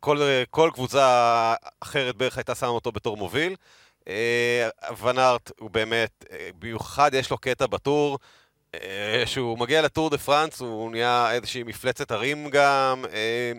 [0.00, 3.56] כל, אה, כל קבוצה אחרת בערך הייתה שמה אותו בתור מוביל.
[4.08, 4.68] אה,
[5.02, 8.18] ונארט הוא באמת, אה, במיוחד יש לו קטע בטור,
[9.26, 13.04] שהוא מגיע לטור דה פרנס, הוא נהיה איזושהי מפלצת הרים גם.
[13.12, 13.52] אה,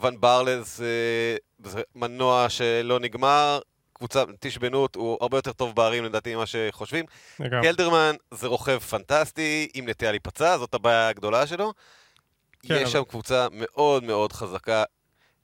[0.00, 3.60] ון ברלז אה, זה מנוע שלא נגמר,
[3.92, 7.04] קבוצה, תשבנות, הוא הרבה יותר טוב בערים לדעתי ממה שחושבים.
[7.36, 11.72] קלדרמן זה רוכב פנטסטי, עם נטייה להיפצע, זאת הבעיה הגדולה שלו.
[12.62, 12.90] כן, יש אבל...
[12.90, 14.84] שם קבוצה מאוד מאוד חזקה,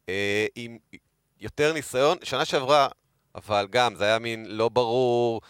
[0.09, 0.79] אה, עם
[1.41, 2.19] יותר ניסיון.
[2.23, 2.89] שנה שעברה,
[3.35, 5.49] אבל גם, זה היה מין לא ברור, אה,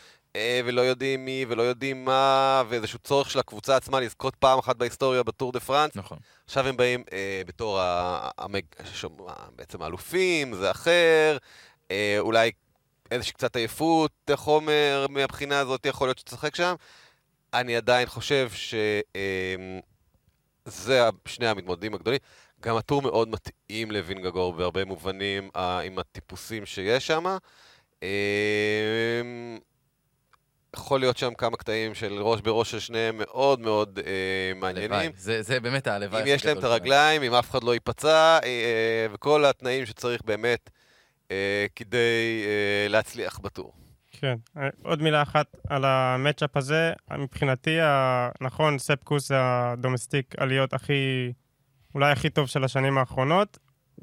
[0.65, 5.23] ולא יודעים מי, ולא יודעים מה, ואיזשהו צורך של הקבוצה עצמה לזכות פעם אחת בהיסטוריה
[5.23, 5.97] בטור דה פרנס.
[5.97, 6.19] נכון.
[6.45, 8.63] עכשיו הם באים אה, בתור ה, המג...
[9.57, 11.37] בעצם האלופים, זה אחר.
[11.91, 12.51] אה, אולי
[13.11, 16.75] איזושהי קצת עייפות, חומר מהבחינה הזאת, יכול להיות שתשחק שם.
[17.55, 19.03] אני עדיין חושב שזה
[21.09, 22.21] אמ, שני המתמודדים הגדולים.
[22.61, 27.25] גם הטור מאוד מתאים לווינגגור בהרבה מובנים אה, עם הטיפוסים שיש שם.
[28.03, 28.09] אמ,
[30.75, 35.11] יכול להיות שם כמה קטעים של ראש בראש של שניהם מאוד מאוד אה, מעניינים.
[35.17, 36.23] זה, זה באמת הלוואי.
[36.23, 40.71] אם יש להם את הרגליים, אם אף אחד לא ייפצע, אה, וכל התנאים שצריך באמת
[41.31, 43.73] אה, כדי אה, להצליח בטור.
[44.13, 46.93] כן, אה, עוד מילה אחת על המצ'אפ הזה.
[47.19, 47.79] מבחינתי,
[48.41, 51.33] נכון, ספקוס זה הדומסטיק עליות הכי,
[51.95, 53.59] אולי הכי טוב של השנים האחרונות.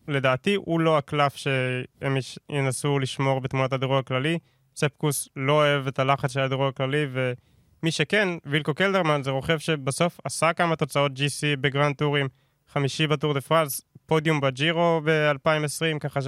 [0.08, 2.18] לדעתי, הוא לא הקלף שהם
[2.50, 4.40] ינסו לשמור בתמונת הדירוג הכללי.
[4.82, 9.58] ספ קוס לא אוהב את הלחץ של הדירוג הכללי, ומי שכן, וילקו קלדרמן זה רוכב
[9.58, 12.28] שבסוף עשה כמה תוצאות GC בגרנד טורים,
[12.70, 16.28] חמישי בטור דה פרנס, פודיום בג'ירו ב-2020, ככה ש...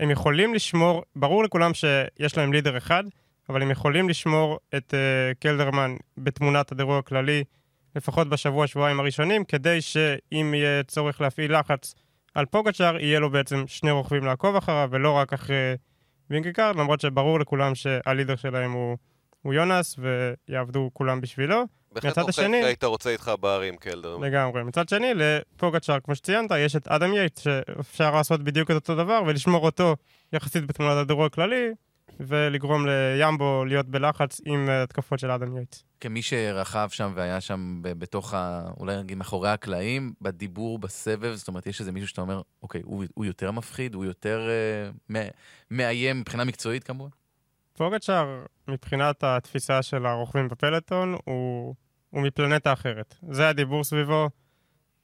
[0.00, 3.04] הם יכולים לשמור, ברור לכולם שיש להם leader אחד,
[3.48, 7.44] אבל הם יכולים לשמור את אה, קלדרמן בתמונת הדירוג הכללי,
[7.96, 11.94] לפחות בשבוע-שבועיים הראשונים, כדי שאם יהיה צורך להפעיל לחץ
[12.34, 15.74] על פוגצ'אר, יהיה לו בעצם שני רוכבים לעקוב אחריו, ולא רק אחרי
[16.30, 18.96] וינגגארד, למרות שברור לכולם שה leader שלהם הוא,
[19.42, 19.96] הוא יונס,
[20.48, 21.64] ויעבדו כולם בשבילו.
[21.92, 24.16] בהחלט רוכב שהיית רוצה איתך בהרים, קלדרמן.
[24.16, 24.64] לגמרי.
[24.64, 29.22] מצד שני, לפוגצ'אר, כמו שציינת, יש את אדם יייטס, שאפשר לעשות בדיוק את אותו דבר,
[29.26, 29.96] ולשמור אותו
[30.32, 31.70] יחסית בתמונת הדירוג הכללי,
[32.20, 35.76] ולגרום ליומבו להיות בלחץ עם התקפות של אדם יייטס.
[36.00, 38.68] כמי שרכב שם והיה שם בתוך ה...
[38.76, 43.04] אולי נגיד מאחורי הקלעים, בדיבור, בסבב, זאת אומרת, יש איזה מישהו שאתה אומר, אוקיי, הוא,
[43.14, 44.48] הוא יותר מפחיד, הוא יותר
[45.10, 45.14] אה,
[45.70, 47.10] מאיים מבחינה מקצועית כמובן?
[47.76, 51.74] פוגצ'אר, מבחינת התפיסה של הרוכבים בפלטון, הוא,
[52.10, 53.14] הוא מפלנטה אחרת.
[53.30, 54.30] זה הדיבור סביבו.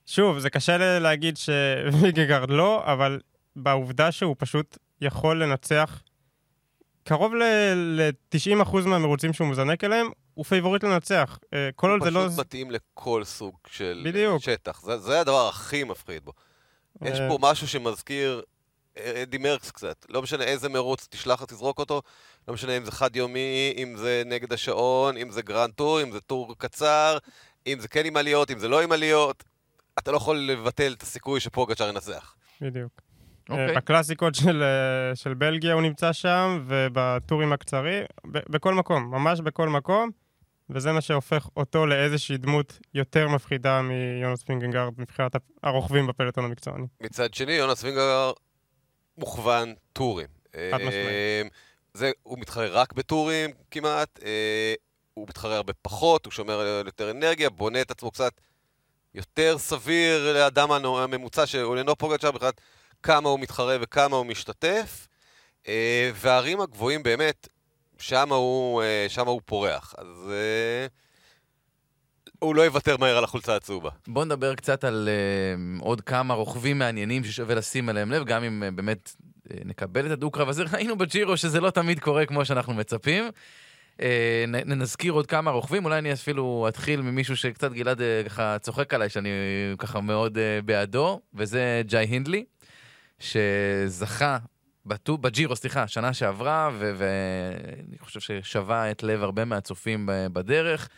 [0.07, 3.21] שוב, זה קשה להגיד שווינגגארד לא, אבל
[3.57, 6.03] בעובדה שהוא פשוט יכול לנצח
[7.05, 11.39] קרוב ל-90% ל- מהמרוצים שהוא מזנק אליהם, הוא פייבוריט לנצח.
[11.55, 12.21] אה, כל עוד זה לא...
[12.21, 14.43] הוא פשוט מתאים לכל סוג של בדיוק.
[14.43, 14.83] שטח.
[14.83, 16.33] זה, זה הדבר הכי מפחיד בו.
[17.03, 18.43] יש אה, פה משהו שמזכיר
[18.99, 20.07] אדי מרקס קצת.
[20.09, 22.03] לא משנה איזה מרוץ תשלח תזרוק אותו,
[22.49, 26.21] לא משנה אם זה חד-יומי, אם זה נגד השעון, אם זה גרנד טור, אם זה
[26.21, 27.19] טור קצר,
[27.67, 29.45] אם זה כן עם עליות, אם זה לא עם עליות.
[29.99, 32.35] אתה לא יכול לבטל את הסיכוי שפוגצ'אר ינצח.
[32.61, 32.93] בדיוק.
[33.49, 33.69] אוקיי.
[33.69, 39.41] אה, בקלאסיקות של, אה, של בלגיה הוא נמצא שם, ובטורים הקצרים, ב- בכל מקום, ממש
[39.41, 40.11] בכל מקום,
[40.71, 46.87] וזה מה שהופך אותו לאיזושהי דמות יותר מפחידה מיונס וינגגארד מבחינת הרוכבים בפלטון המקצועני.
[47.01, 48.33] מצד שני, יונס וינגר
[49.19, 50.29] מוכוון טורים.
[50.53, 50.95] חד משמעית.
[50.95, 51.43] אה,
[51.95, 54.75] זה, הוא מתחרה רק בטורים כמעט, אה,
[55.15, 58.33] הוא מתחרה הרבה פחות, הוא שומר על יותר אנרגיה, בונה את עצמו קצת
[59.15, 62.51] יותר סביר לאדם הממוצע שהוא אינו פוגצ'אר בכלל,
[63.03, 65.09] כמה הוא מתחרה וכמה הוא משתתף,
[65.69, 67.49] אה, והערים הגבוהים באמת,
[67.99, 69.95] שם הוא, אה, שם הוא פורח.
[69.99, 70.87] אז אה,
[72.43, 73.91] הוא לא יוותר מהר על החולצה הצהובה.
[74.07, 78.63] בואו נדבר קצת על uh, עוד כמה רוכבים מעניינים ששווה לשים אליהם לב, גם אם
[78.63, 79.15] uh, באמת
[79.49, 80.65] uh, נקבל את הדו-קרב הזה.
[80.73, 83.25] ראינו בג'ירו שזה לא תמיד קורה כמו שאנחנו מצפים.
[84.67, 89.29] נזכיר עוד כמה רוכבים, אולי אני אפילו אתחיל ממישהו שקצת גלעד ככה צוחק עליי, שאני
[89.79, 92.45] ככה מאוד בעדו, וזה ג'יי הינדלי,
[93.23, 94.39] שזכה
[94.87, 100.89] בטו, בג'ירו, סליחה, שנה שעברה, ו- ואני חושב ששבה את לב הרבה מהצופים בדרך.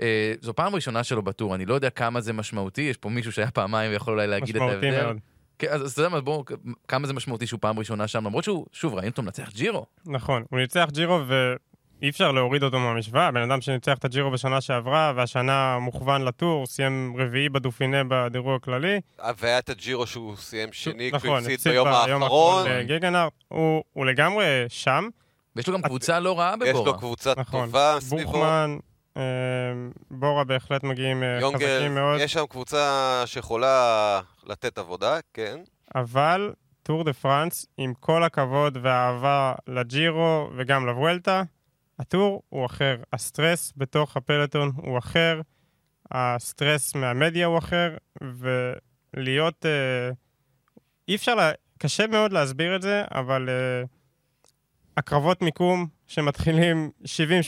[0.00, 3.32] אה, זו פעם ראשונה שלו בטור, אני לא יודע כמה זה משמעותי, יש פה מישהו
[3.32, 4.76] שהיה פעמיים ויכול אולי להגיד את ההבדל.
[4.88, 5.18] משמעותי מאוד.
[5.58, 6.44] כן, אז אז אתה יודע מה, בואו,
[6.88, 9.86] כמה זה משמעותי שהוא פעם ראשונה שם, למרות שהוא, שוב, ראינו אותו מנצח ג'ירו.
[10.06, 11.20] נכון, הוא ניצח ג'ירו
[12.04, 13.30] ואי אפשר להוריד אותו מהמשוואה.
[13.30, 19.00] בן אדם שניצח את הג'ירו בשנה שעברה, והשנה מוכוון לטור, סיים רביעי בדופינה בדירוג הכללי.
[19.38, 22.66] והיה את הג'ירו שהוא סיים שני, נכון, הפסיד הפסיד ביום האחרון.
[22.68, 23.32] לגגנהארט.
[23.48, 25.08] הוא הוא לגמרי שם.
[25.56, 26.86] ויש לו גם את- קבוצה לא רעה יש בבורה.
[26.86, 27.66] לו קבוצה נכון.
[27.66, 28.32] טובה סביבו.
[28.32, 28.76] בוכמן,
[29.16, 29.22] אה,
[30.10, 32.20] בורה בהחלט מגיעים אה, חזקים מאוד.
[32.20, 32.82] יש שם קבוצה
[33.26, 35.56] שיכולה לתת עבודה, כן.
[35.94, 41.42] אבל טור דה פרנס, עם כל הכבוד והאהבה לג'ירו וגם לוולטה,
[41.98, 42.96] הטור הוא אחר.
[43.12, 45.40] הסטרס בתוך הפלטון הוא אחר,
[46.10, 49.66] הסטרס מהמדיה הוא אחר, ולהיות...
[49.66, 50.10] אה,
[51.08, 51.52] אי אפשר, לה...
[51.78, 53.84] קשה מאוד להסביר את זה, אבל אה,
[54.96, 56.90] הקרבות מיקום שמתחילים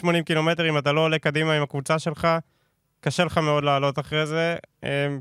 [0.05, 2.29] 70-80 קילומטר, אם אתה לא עולה קדימה עם הקבוצה שלך,
[3.01, 4.57] קשה לך מאוד לעלות אחרי זה.
[4.85, 5.17] אה,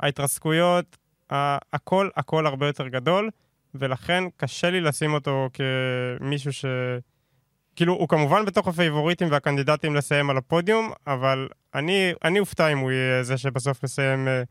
[0.00, 0.96] ההתרסקויות,
[1.32, 3.30] ה- הכל, הכל הרבה יותר גדול,
[3.74, 6.64] ולכן קשה לי לשים אותו כמישהו ש...
[7.76, 12.90] כאילו, הוא כמובן בתוך הפייבוריטים והקנדידטים לסיים על הפודיום, אבל אני, אני אופתע אם הוא
[12.90, 14.42] יהיה זה שבסוף מסיים אה,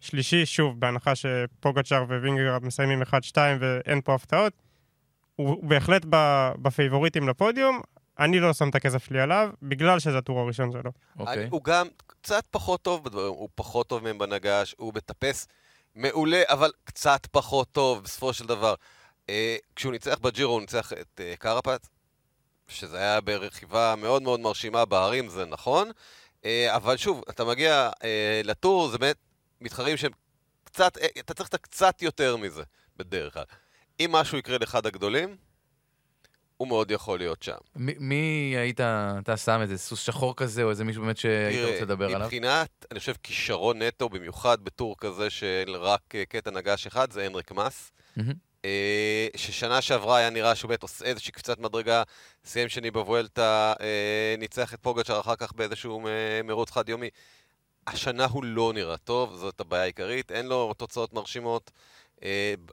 [0.00, 3.06] שלישי, שוב, בהנחה שפוגצ'אר ווינגגארד מסיימים 1-2
[3.60, 4.52] ואין פה הפתעות.
[5.36, 7.80] הוא בהחלט ב- בפייבוריטים לפודיום,
[8.18, 10.90] אני לא שם את הכסף שלי עליו, בגלל שזה הטור הראשון שלו.
[11.18, 11.34] אוקיי.
[11.34, 15.46] אני- הוא גם קצת פחות טוב בדברים, הוא פחות טוב מהם בנגש, הוא מטפס
[15.94, 18.74] מעולה, אבל קצת פחות טוב בסופו של דבר.
[19.30, 21.88] אה, כשהוא ניצח בג'ירו, הוא ניצח את אה, קרפז,
[22.70, 25.90] שזה היה ברכיבה מאוד מאוד מרשימה בהרים, זה נכון.
[26.44, 29.16] אה, אבל שוב, אתה מגיע אה, לטור, זה באמת
[29.60, 30.12] מתחרים שהם
[30.64, 32.62] קצת, אה, אתה צריך את הקצת יותר מזה,
[32.96, 33.44] בדרך כלל.
[34.00, 35.36] אם משהו יקרה לאחד הגדולים,
[36.56, 37.56] הוא מאוד יכול להיות שם.
[37.76, 38.80] מי- מי היית,
[39.22, 42.20] אתה שם איזה סוס שחור כזה, או איזה מישהו באמת שהיית רוצה לדבר עליו?
[42.20, 47.52] מבחינת, אני חושב, כישרון נטו, במיוחד בטור כזה של רק קטע נגש אחד, זה הנריק
[47.52, 47.92] מס.
[48.16, 48.32] מהמם.
[48.64, 52.02] אה, ששנה שעברה היה נראה שהוא באמת עושה איזושהי קפיצת מדרגה,
[52.44, 57.08] סיים שני בוולטה, אה, ניצח את פוגצ'ר אחר כך באיזשהו אה, מרוץ חד-יומי.
[57.86, 61.70] השנה הוא לא נראה טוב, זאת הבעיה העיקרית, אין לו תוצאות מרשימות.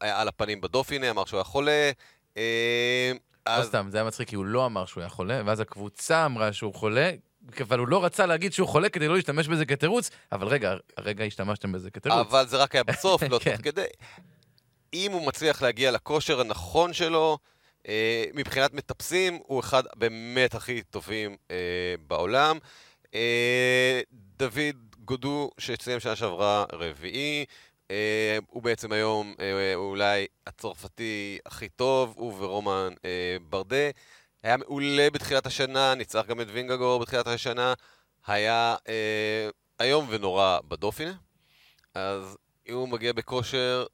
[0.02, 1.92] היה על הפנים בדופיני, אמר שהוא היה חולה.
[2.38, 3.12] אה,
[3.48, 6.26] לא אז סתם, זה היה מצחיק, כי הוא לא אמר שהוא היה חולה, ואז הקבוצה
[6.26, 7.12] אמרה שהוא חולה,
[7.62, 11.24] אבל הוא לא רצה להגיד שהוא חולה כדי לא להשתמש בזה כתירוץ, אבל רגע, הרגע
[11.24, 12.28] השתמשתם בזה כתירוץ.
[12.30, 13.56] אבל זה רק היה בסוף, לא כן.
[13.56, 13.86] תוך כדי.
[14.94, 17.38] אם הוא מצליח להגיע לכושר הנכון שלו,
[17.88, 22.58] אה, מבחינת מטפסים, הוא אחד באמת הכי טובים אה, בעולם.
[23.16, 27.46] אה, דוד גודו, שסיים שנה שעברה רביעי,
[27.92, 33.90] אה, הוא בעצם היום אה, אולי הצרפתי הכי טוב, הוא ורומן אה, ברדה.
[34.44, 37.74] היה מעולה בתחילת השנה, ניצח גם את וינגגור בתחילת השנה.
[38.28, 39.50] היה אה,
[39.82, 41.14] איום ונורא בדופינה.
[41.94, 42.38] אז
[42.70, 43.86] אם הוא מגיע בכושר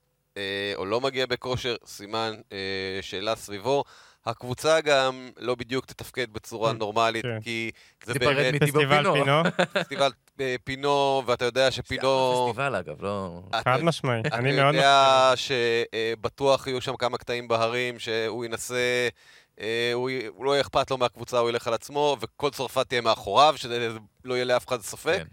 [0.75, 2.57] או לא מגיע בכושר, סימן אה,
[3.01, 3.83] שאלה סביבו.
[4.25, 7.41] הקבוצה גם לא בדיוק תתפקד בצורה כן, נורמלית, כן.
[7.41, 7.71] כי
[8.05, 9.13] זה תיפרד באמת מטיבו פסטיבל פינו.
[9.13, 9.43] פינו,
[9.83, 12.45] פסטיבל אה, פינו, ואתה יודע שפינו...
[12.47, 13.41] פסטיבל אגב, לא...
[13.49, 14.21] אתה- חד משמעי.
[14.21, 19.07] אתה אני מאוד יודע שבטוח יהיו שם כמה קטעים בהרים, שהוא ינסה,
[19.61, 23.53] אה, הוא לא יהיה אכפת לו מהקבוצה, הוא ילך על עצמו, וכל צרפת תהיה מאחוריו,
[23.57, 23.89] שזה
[24.25, 25.23] לא יהיה לאף אחד ספק.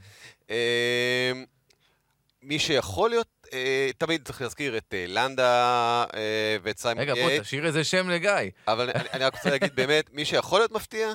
[2.43, 7.31] מי שיכול להיות, אה, תמיד צריך להזכיר את אה, לנדה אה, ואת סיימון רגע, בוא
[7.41, 8.31] תשאיר איזה שם לגיא.
[8.69, 11.09] אבל אני, אני רק רוצה להגיד באמת, מי שיכול להיות מפתיע,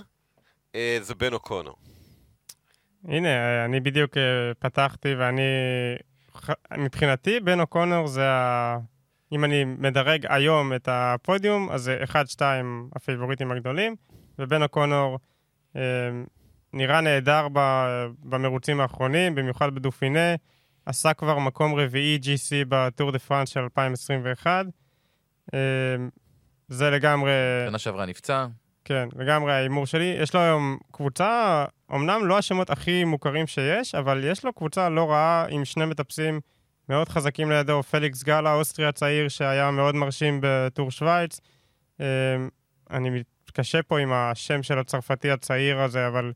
[0.75, 1.75] אה, זה בן אוקונור.
[3.07, 4.23] הנה, אה, אני בדיוק אה,
[4.59, 5.41] פתחתי ואני...
[6.77, 8.77] מבחינתי, בן אוקונור זה ה...
[9.31, 11.97] אם אני מדרג היום את הפודיום, אז זה
[12.37, 12.41] 1-2
[12.95, 13.95] הפייבוריטים הגדולים,
[14.39, 15.19] ובן אוקונור
[15.75, 15.81] אה,
[16.73, 20.35] נראה נהדר ב- במרוצים האחרונים, במיוחד בדופינה.
[20.85, 24.65] עשה כבר מקום רביעי GC בטור דה פרנס של 2021.
[25.53, 25.59] אה,
[26.67, 27.31] זה לגמרי...
[27.67, 28.45] שנה שעברה נפצע.
[28.85, 30.17] כן, לגמרי ההימור שלי.
[30.19, 35.11] יש לו היום קבוצה, אמנם לא השמות הכי מוכרים שיש, אבל יש לו קבוצה לא
[35.11, 36.39] רעה עם שני מטפסים
[36.89, 41.39] מאוד חזקים לידו, פליקס גאלה, אוסטרי הצעיר, שהיה מאוד מרשים בטור שווייץ.
[42.01, 42.05] אה,
[42.91, 46.33] אני מתקשה פה עם השם של הצרפתי הצעיר הזה, אבל...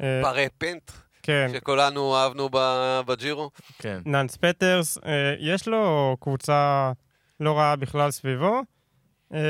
[0.00, 0.90] אה, פארה פנטר,
[1.26, 3.50] כן, שכולנו אהבנו ב- בג'ירו.
[3.78, 4.00] כן.
[4.06, 6.92] נאנס פטרס, אה, יש לו קבוצה
[7.40, 8.60] לא רעה בכלל סביבו.
[9.34, 9.40] אה,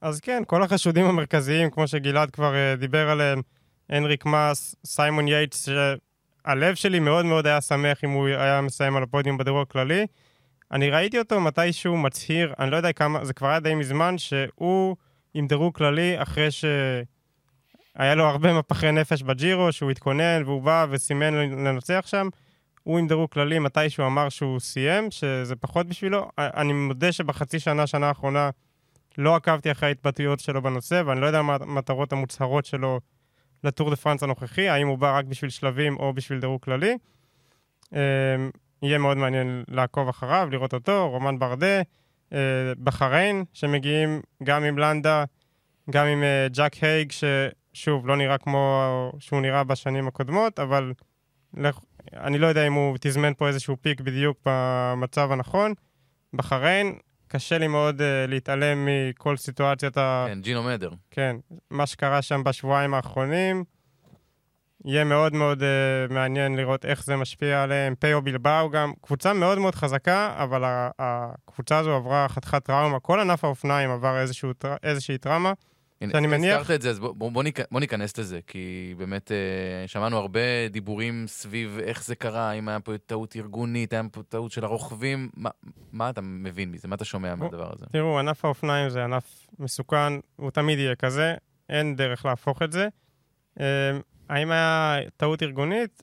[0.00, 3.42] אז כן, כל החשודים המרכזיים, כמו שגלעד כבר אה, דיבר עליהם,
[3.88, 9.02] אנריק מאס, סיימון יייטס, שהלב שלי מאוד מאוד היה שמח אם הוא היה מסיים על
[9.02, 10.06] הפודיום בדירוג הכללי.
[10.72, 14.96] אני ראיתי אותו מתישהו מצהיר, אני לא יודע כמה, זה כבר היה די מזמן, שהוא
[15.34, 16.48] עם דירוג כללי אחרי
[17.98, 22.28] שהיה לו הרבה מפחי נפש בג'ירו, שהוא התכונן והוא בא וסימן לנצח שם.
[22.82, 26.30] הוא עם דירוג כללי, מתישהו אמר שהוא סיים, שזה פחות בשבילו.
[26.38, 28.50] אני מודה שבחצי שנה, שנה האחרונה,
[29.18, 33.00] לא עקבתי אחרי ההתבטאויות שלו בנושא, ואני לא יודע מה המטרות המוצהרות שלו
[33.64, 36.96] לטור דה פרנס הנוכחי, האם הוא בא רק בשביל שלבים או בשביל דירוג כללי.
[37.92, 37.98] אמ,
[38.82, 41.82] יהיה מאוד מעניין לעקוב אחריו, לראות אותו, רומן ברדה,
[42.32, 42.38] אה,
[42.82, 45.24] בחריין, שמגיעים גם עם לנדה,
[45.90, 47.12] גם עם אה, ג'אק הייג,
[47.72, 50.92] ששוב, לא נראה כמו שהוא נראה בשנים הקודמות, אבל
[52.12, 55.74] אני לא יודע אם הוא תזמן פה איזשהו פיק בדיוק במצב הנכון.
[56.32, 60.26] בחריין, קשה לי מאוד uh, להתעלם מכל סיטואציית ה...
[60.28, 60.90] כן, ג'ינו מדר.
[61.10, 61.36] כן,
[61.70, 63.64] מה שקרה שם בשבועיים האחרונים.
[64.84, 67.94] יהיה מאוד מאוד uh, מעניין לראות איך זה משפיע עליהם.
[67.94, 70.62] פיו בלבאו גם, קבוצה מאוד מאוד חזקה, אבל
[70.98, 73.00] הקבוצה הזו עברה חתיכת טראומה.
[73.00, 74.50] כל ענף האופניים עבר איזשהו,
[74.82, 75.52] איזושהי טראומה.
[76.00, 77.60] הנה, שאני מניח- הזכרת את זה, אז בוא, בוא, בוא, ניכ...
[77.70, 79.36] בוא ניכנס לזה, כי באמת אה,
[79.88, 84.52] שמענו הרבה דיבורים סביב איך זה קרה, אם היה פה טעות ארגונית, היה פה טעות
[84.52, 85.50] של הרוכבים, מה,
[85.92, 86.88] מה אתה מבין מזה?
[86.88, 87.86] מה אתה שומע מהדבר הזה?
[87.92, 91.34] תראו, ענף האופניים זה ענף מסוכן, הוא תמיד יהיה כזה,
[91.68, 92.88] אין דרך להפוך את זה.
[93.60, 93.90] אה,
[94.28, 96.02] האם היה טעות ארגונית?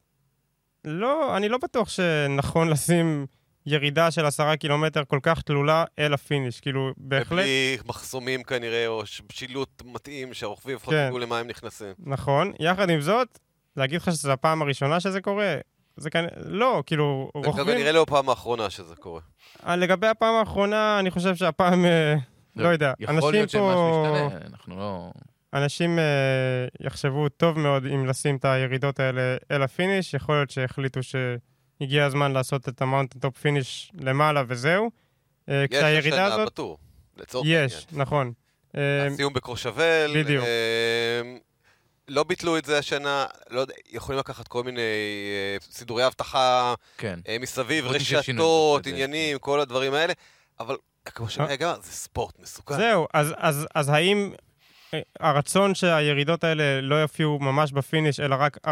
[0.86, 3.26] לא, אני לא בטוח שנכון לשים
[3.68, 6.60] ירידה של עשרה קילומטר כל כך תלולה אל ה finish.
[6.60, 11.06] כאילו, בהחלט, ובלי מחסומים כנראה, או ש- שילוט מתאים, שהרוכבים לפחות כן.
[11.08, 11.94] ידעו למה הם נכנסים.
[12.00, 12.54] נכון.
[12.60, 13.40] יחד עם זאת,
[13.78, 15.56] להגיד לך שזו הפעם הראשונה שזה קורה?
[15.98, 17.76] זה כנראה, לא, כאילו, זה רוכבים...
[17.76, 19.22] כנראה לא הפעם האחרונה שזה קורה.
[19.68, 22.16] אה, לגבי הפעם האחרונה, אני חושב שהפעם, אה,
[22.56, 24.18] לא יודע, יכול אנשים להיות שמשהו פה...
[24.26, 25.12] ישתנה, אנחנו לא...
[25.54, 30.50] אנשים uh, יחשבו טוב מאוד אם לשים את הירידות האלה אל ה finish, יכול להיות
[30.50, 31.04] שהחליטו
[31.80, 34.92] שהגיע הזמן לעשות את ה mountain top finish למעלה וזהו.
[35.50, 36.48] Uh, יש השנה הזאת...
[36.48, 36.78] בטור,
[37.18, 38.34] לצורך יש, נכון.
[38.68, 38.78] Uh,
[39.14, 40.12] הסיום בקורשבל.
[40.16, 40.44] בדיוק.
[40.44, 41.38] אה,
[42.08, 47.20] לא ביטלו את זה השנה, לא יודע, יכולים לקחת כל מיני אה, סידורי אבטחה כן.
[47.28, 48.88] אה, מסביב, רשתות.
[48.88, 50.14] עניינים, כל הדברים האלה,
[50.60, 52.76] אבל כמו שנגע, זה ספורט מסוכן.
[52.78, 54.47] זהו, אז, אז, אז האם אה,
[55.20, 58.70] הרצון שהירידות האלה לא יופיעו ממש ב finish, אלא רק 40-50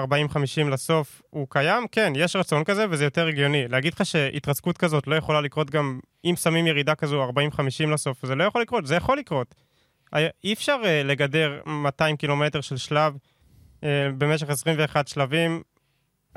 [0.71, 1.86] לסוף, הוא קיים?
[1.91, 3.67] כן, יש רצון כזה, וזה יותר הגיוני.
[3.67, 7.34] להגיד לך שהתרסקות כזאת לא יכולה לקרות גם אם שמים ירידה כזו 40-50
[7.93, 9.56] לסוף, זה לא יכול לקרות, זה יכול לקרות.
[10.13, 13.86] היה- אי אפשר uh, לגדר 200 קילומטר של שלב uh,
[14.17, 15.62] במשך 21 שלבים.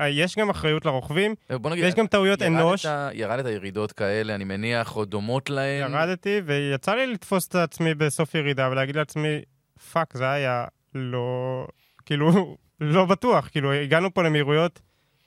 [0.01, 2.85] Uh, יש גם אחריות לרוכבים, אה, נגיד, ויש גם טעויות ירדת- אנוש.
[3.13, 5.91] ירדת ירידות כאלה, אני מניח, או דומות להן.
[5.93, 9.41] ירדתי, ויצא לי לתפוס את עצמי בסוף ירידה ולהגיד לעצמי,
[9.91, 10.65] fuck, זה היה
[10.95, 11.67] לא...
[12.05, 13.47] כאילו, לא בטוח.
[13.47, 14.79] כאילו, הגענו פה למהירויות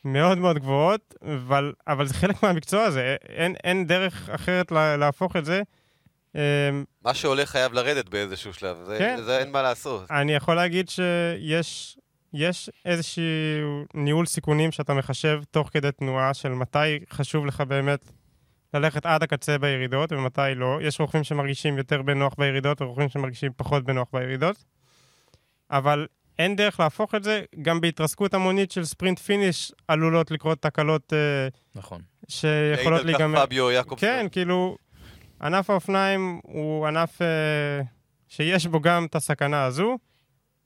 [0.05, 3.17] מאוד מאוד גבוהות, אבל, אבל זה חלק מהמקצוע הזה.
[3.29, 5.63] אין, אין דרך אחרת לה, להפוך את זה.
[6.35, 6.41] אמ,
[7.05, 9.23] מה שעולה חייב לרדת באיזשהו שלב, זה, כן.
[9.23, 10.11] זה אין מה לעשות.
[10.11, 11.99] אני יכול להגיד שיש
[12.35, 18.13] יש איזשהו ניהול סיכונים שאתה מחשב תוך כדי תנועה של מתי חשוב לך באמת
[18.75, 20.79] ללכת עד הקצה בירידות ומתי לא.
[20.83, 24.65] יש רוכבים שמרגישים יותר בנוח בירידות ורוכבים שמרגישים פחות בנוח בירידות.
[25.71, 26.07] אבל
[26.39, 31.49] אין דרך להפוך את זה, גם בהתרסקות המונית של ספרינט פיניש עלולות לקרות תקלות אה,
[31.75, 32.01] נכון.
[32.29, 33.47] שיכולות העיד על כך להיגמר.
[33.47, 34.09] פביו יעקובסון.
[34.09, 34.77] כן, כאילו,
[35.43, 37.81] ענף האופניים הוא ענף אה,
[38.29, 39.99] שיש בו גם את הסכנה הזו.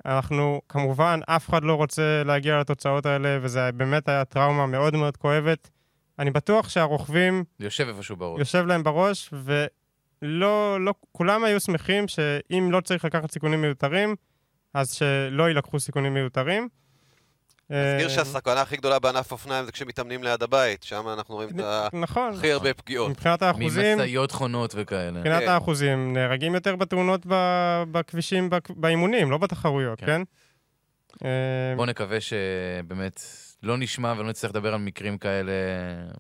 [0.07, 5.17] אנחנו, כמובן, אף אחד לא רוצה להגיע לתוצאות האלה, וזה באמת היה טראומה מאוד מאוד
[5.17, 5.71] כואבת.
[6.19, 8.39] אני בטוח שהרוכבים, זה יושב איפשהו בראש.
[8.39, 14.17] יושב להם בראש, ולא, לא, כולם היו שמחים שאם לא צריך לקחת סיכונים מיותרים,
[14.75, 16.69] אז שלא יילקחו סיכונים מיותרים.
[17.71, 21.95] נזכיר אה, שהסכנה הכי גדולה בענף אופניים זה כשמתאמנים ליד הבית, שם אנחנו רואים את
[21.95, 23.11] נכון, הכי הרבה פגיעות.
[23.11, 25.19] מבחינת האחוזים, ממשאיות חונות וכאלה.
[25.19, 25.49] מבחינת כן.
[25.49, 27.21] האחוזים, נהרגים יותר בתאונות
[27.91, 30.07] בכבישים, באימונים, לא בתחרויות, כן.
[30.07, 30.23] כן?
[31.25, 33.21] אה, בואו נקווה שבאמת
[33.67, 35.53] לא נשמע ולא נצטרך לדבר על מקרים כאלה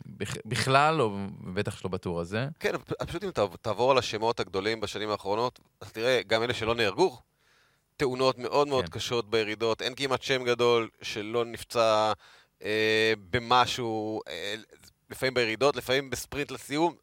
[0.07, 1.17] בכ- בכלל, או
[1.55, 2.49] בטח שלא בטור הזה.
[2.61, 2.73] כן,
[3.07, 7.19] פשוט אם תעב- תעבור על השמות הגדולים בשנים האחרונות, אז תראה, גם אלה שלא נהרגו,
[7.97, 8.91] תאונות מאוד מאוד כן.
[8.91, 12.13] קשות בירידות, אין כמעט שם גדול שלא נפצע
[12.63, 14.55] אה, במשהו, אה,
[15.11, 16.95] לפעמים בירידות, לפעמים בספרינט לסיום,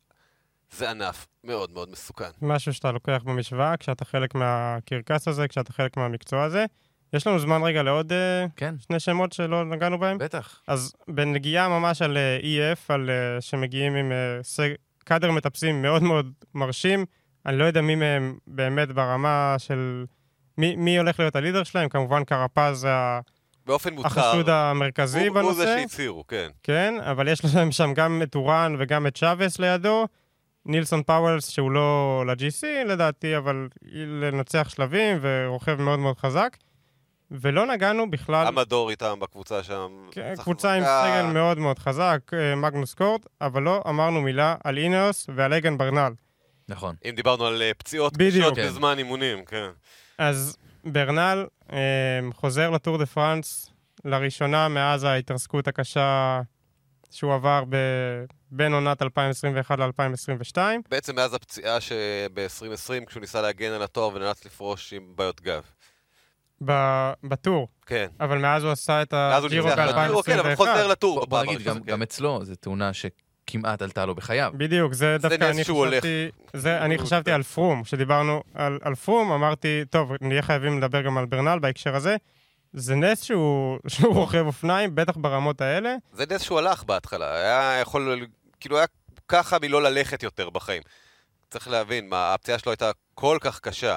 [0.71, 2.29] זה ענף מאוד מאוד מסוכן.
[2.41, 6.65] משהו שאתה לוקח במשוואה כשאתה חלק מהקרקס הזה, כשאתה חלק מהמקצוע הזה.
[7.13, 10.17] יש לנו זמן רגע לעוד אה, כן, שני שמות שלא נגענו בהם?
[10.17, 10.61] בטח.
[10.67, 12.39] אז בנגיעה ממש על אה,
[12.73, 14.11] EF, על אה, שמגיעים עם
[14.43, 14.73] סג-
[15.05, 17.05] קאדר מטפסים מאוד מאוד מרשים.
[17.45, 20.05] אני לא יודע מי מהם באמת ברמה של...
[20.57, 21.89] מי, מי הולך להיות ה leader שלהם?
[21.89, 23.19] כמובן קרפאס זה ה-
[23.65, 25.81] באופן מוצהר, החשוד המרכזי הוא, הוא זה בנושא.
[25.81, 26.49] שהצהירו, כן.
[26.63, 30.07] כן, אבל יש להם שם גם את אוראן וגם את צ'אבס לידו.
[30.65, 33.67] נילסון פאוולס, שהוא לא ל-GC לדעתי, אבל
[34.21, 36.57] לנצח שלבים ורוכב מאוד מאוד חזק.
[37.41, 40.07] ולא נגענו בכלל, המדור איתם בקבוצה שם.
[40.11, 40.83] כן, קבוצה עם.
[40.83, 45.77] סגל מאוד מאוד חזק, אה, מגנוס קורט, אבל לא אמרנו מילה על אינאוס ועל אגן
[45.77, 46.13] ברנל.
[46.67, 46.95] נכון.
[47.05, 48.17] אם דיברנו על אה, פציעות.
[48.17, 48.67] קשות כן.
[48.67, 49.69] בזמן אימונים, כן.
[50.17, 51.77] אז ברנל אה,
[52.33, 53.69] חוזר לטור דה פרנס
[54.05, 56.41] לראשונה מאז ההתרסקות הקשה
[57.11, 57.75] שהוא עבר ב...
[58.51, 60.57] בין עונת 2021 ל-2022.
[60.89, 65.63] בעצם מאז הפציעה שב-2020, כשהוא ניסה להגן על התואר ונאלץ לפרוש עם בעיות גב.
[67.23, 68.07] בטור, כן.
[68.19, 70.91] אבל מאז הוא עשה את הג'ירו ניצח בטור, כן, אבל חוזר ב-2021.
[70.91, 72.01] לטור בוא, בפעם נגיד, גם, הראשונה, גם כן.
[72.01, 74.51] אצלו זו תאונה שכמעט עלתה לו בחייו.
[74.57, 75.63] בדיוק, זה דווקא אני.
[75.63, 81.01] חשבתי, זה, אני חשבתי על פרום, כשדיברנו על, על פרום, אמרתי, טוב, נהיה חייבים לדבר
[81.01, 82.15] גם על ברנל בהקשר הזה.
[82.73, 85.95] זה נס שהוא, שהוא רוכב אופניים, בטח ברמות האלה.
[86.13, 88.25] זה נס שהוא הלך בהתחלה, היה יכול,
[88.59, 88.85] כאילו היה
[89.27, 90.81] ככה מלא ללכת יותר בחיים.
[91.49, 93.95] צריך להבין, מה, הפציעה שלו הייתה כל כך קשה.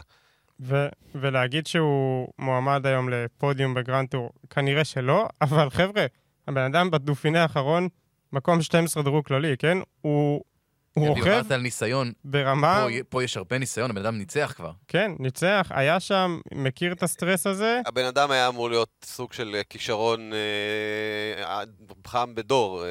[0.60, 6.06] ו- ולהגיד שהוא מועמד היום לפודיום ב grand tour, כנראה שלא, אבל חבר'ה,
[6.48, 7.88] הבן אדם בדופיני האחרון,
[8.32, 9.78] מקום 12 דירוג כללי, כן?
[10.00, 10.44] הוא,
[10.92, 14.52] הוא כן, רוכב דיברת על ניסיון, ברמה, פה, פה יש הרבה ניסיון, הבן אדם ניצח
[14.56, 14.72] כבר.
[14.88, 19.54] כן, ניצח, היה שם, מכיר את הסטרס הזה, הבן אדם היה אמור להיות סוג של
[19.54, 21.64] אה, כישרון אה,
[22.06, 22.88] חם בדור, אה,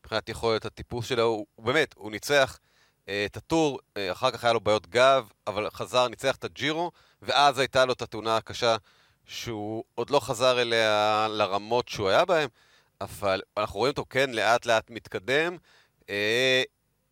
[0.00, 2.67] מבחינת יכולת הטיפוס שלו, הוא, הוא באמת, הוא ניצח אה,
[3.26, 6.90] את הטור, אה, אחר כך היה לו בעיות גב, אבל חזר, ניצח את הג'ירו,
[7.22, 8.76] ואז הייתה לו את התאונה הקשה
[9.26, 12.48] שהוא עוד לא חזר אליה לרמות שהוא היה בהן,
[13.00, 15.56] אבל אנחנו רואים אותו כן לאט לאט מתקדם.
[16.10, 16.62] אה,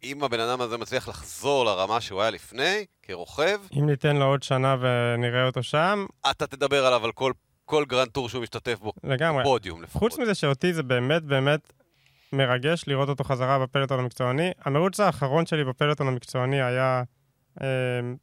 [0.05, 4.43] אם הבן אדם הזה מצליח לחזור לרמה שהוא היה לפני, כרוכב, אם ניתן לו עוד
[4.43, 7.33] שנה ונראה אותו שם, אתה תדבר עליו על כל,
[7.65, 9.45] כל grand tour שהוא משתתף בו, לגמרי.
[9.45, 10.03] פודיום לפחות.
[10.03, 11.73] חוץ מזה שאותי זה באמת באמת
[12.37, 14.51] מרגש לראות אותו חזרה בפלטון המקצועני.
[14.65, 17.03] המרוץ האחרון שלי בפלטון המקצועני היה
[17.63, 17.67] אה,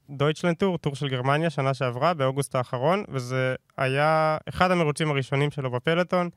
[0.09, 5.71] דויטשלנד טור, טור של גרמניה, שנה שעברה, באוגוסט האחרון, וזה היה אחד המרוצים הראשונים שלו
[5.71, 6.29] בפלטון.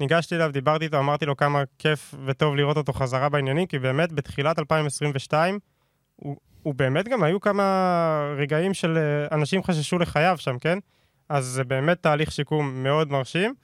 [0.00, 4.12] ניגשתי אליו, דיברתי איתו, אמרתי לו כמה כיף וטוב לראות אותו חזרה בעניינים, כי באמת
[4.12, 5.58] בתחילת 2022,
[6.16, 10.78] הוא, הוא באמת גם היו כמה רגעים של אה, אנשים חששו לחייו שם, כן?
[11.28, 13.54] אז זה באמת תהליך שיקום מאוד מרשים.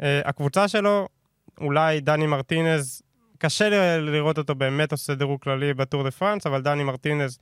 [0.00, 1.08] Uh, הקבוצה שלו,
[1.60, 3.02] אולי דני מרטינז,
[3.38, 7.38] קשה ל- לראות אותו באמת עושה דירוג כללי בטור דה פרנס, אבל דני מרטינז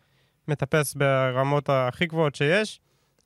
[0.49, 2.81] מטפס ברמות הכי גבוהות שיש.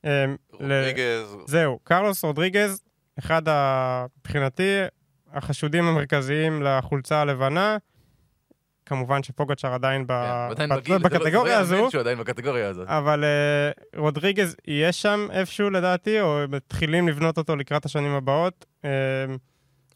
[0.05, 0.09] ל-
[0.53, 2.83] רודריגז, זהו, קרלוס רודריגז,
[3.19, 4.79] אחד, ה- מבחינתי,
[5.33, 7.77] החשודים המרכזיים לחולצה הלבנה.
[8.87, 10.13] כמובן שפוגצ'ר עדיין, ב...
[10.13, 11.91] כן, עדיין ב- בגיל, לא- לא בקטגוריה יאמן הזו.
[11.91, 12.89] שהוא עדיין בקטגוריה הזאת.
[12.89, 18.67] אבל uh, רודריגז יהיה שם איפשהו לדעתי, או מתחילים לבנות אותו לקראת השנים הבאות.
[18.83, 18.87] Uh,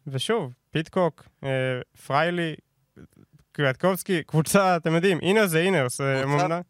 [0.07, 1.47] ושוב, פיטקוק, uh,
[2.07, 2.55] פריילה,
[3.51, 6.01] קריאטקובסקי, קבוצה, אתם יודעים, אינאוס זה אינאוס.
[6.01, 6.21] אה,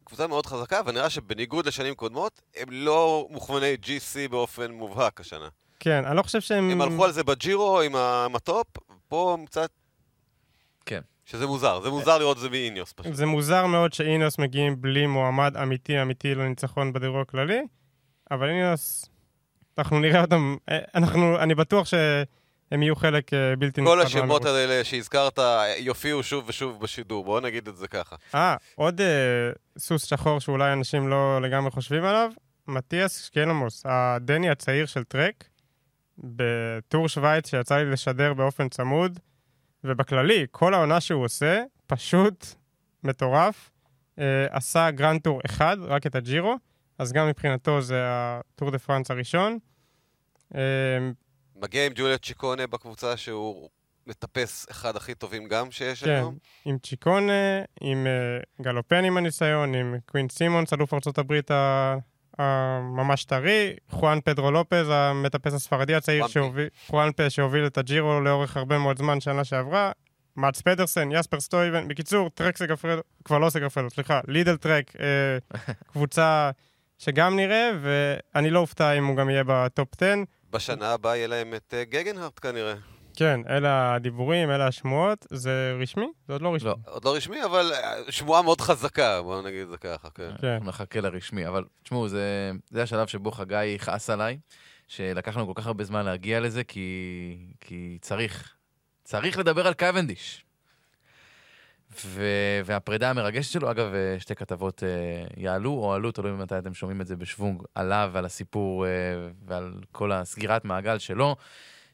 [0.06, 5.47] קבוצה- מאוד חזקה, ונראה שבניגוד לשנים קודמות, הם לא מוכווני GC באופן מובהק השנה.
[5.80, 6.70] כן, אני לא חושב שהם...
[6.70, 7.95] הם הלכו על זה בג'ירו עם
[8.36, 8.68] הטופ,
[9.08, 9.70] פה הם קצת...
[10.86, 11.01] כן.
[11.26, 13.14] שזה מוזר, זה מוזר לראות את זה מאינאוס פשוט.
[13.14, 17.62] זה מוזר מאוד שאינאוס מגיעים בלי מועמד אמיתי אמיתי לניצחון בדירוג הכללי,
[18.32, 19.06] אבל אינאוס,
[19.78, 21.88] אנחנו נראה אותם, אה, אנחנו, אני בטוח
[22.76, 24.45] שהם יהיו חלק אה, בלתי כל נפרד השמות.
[24.45, 25.39] האלה שהזכרת
[25.78, 28.15] יופיעו שוב ושוב בשידור, בואו נגיד את זה ככה.
[28.36, 32.32] אה, עוד אה, סוס שחור שאולי אנשים לא לגמרי חושבים עליו,
[32.67, 35.43] מתיאס שקלמוסה, הדני הצעיר של טרק,
[36.17, 39.19] בטור שווייץ שיצא לי לשדר באופן צמוד,
[39.84, 42.45] ובכללי, כל העונה שהוא עושה, פשוט
[43.03, 43.71] מטורף.
[44.19, 46.55] אה, עשה grand tour אחד, רק את הג'ירו,
[46.97, 49.57] אז גם מבחינתו זה הטור דה פרנס הראשון.
[50.55, 50.61] אה,
[51.66, 53.70] מגיע עם ג'וליו צ'יקונה בקבוצה שהוא
[54.07, 56.38] מטפס אחד הכי טובים גם שיש כן, היום.
[56.66, 61.34] עם צ'יקונה, עם אה, גלופן עם הניסיון, עם קווין סימונס, אלוף ארה"ב
[62.39, 66.28] הממש טרי, חואן פדרו לופז, המטפס הספרדי הצעיר.
[66.28, 69.91] שהוביל, חואנפה שהוביל את הג'ירו לאורך הרבה מאוד זמן שנה שעברה,
[70.38, 75.59] מאץ פדרסן, יאספר סטויבן, בקיצור, טרק סגפרדו, כבר לא סגפרדו, סליחה, לידל טרק, אה,
[75.91, 76.51] קבוצה
[76.97, 80.13] שגם נראה, ואני לא אופתע אם הוא גם יהיה ב top 10.
[80.50, 82.74] בשנה הבאה יהיה להם את אה, גגנהארט כנראה.
[83.16, 86.08] כן, אלה הדיבורים, אלה השמועות, זה רשמי?
[86.28, 86.70] זה עוד לא רשמי.
[86.70, 86.76] לא.
[86.86, 90.32] עוד לא רשמי, אבל אה, שמועה מאוד חזקה, בואו נגיד את זה ככה, כן.
[90.41, 90.48] כן.
[90.48, 94.38] אנחנו נחכה לרשמי, אבל תשמעו, זה, זה השלב שבו חגי יכעס עליי,
[94.88, 98.56] שלקח לנו כל כך הרבה זמן להגיע לזה, כי, כי צריך,
[99.04, 100.45] צריך לדבר על קוונדיש.
[102.06, 102.24] ו,
[102.66, 104.89] והפרידה המרגשת שלו, אגב, אה, שתי כתבות אה,
[105.38, 108.91] יעלו או עלו, תלוי מתי אתם שומעים את זה בשוונג, עליו ועל הסיפור אה,
[109.46, 111.36] ועל כל הסגירת מעגל שלו.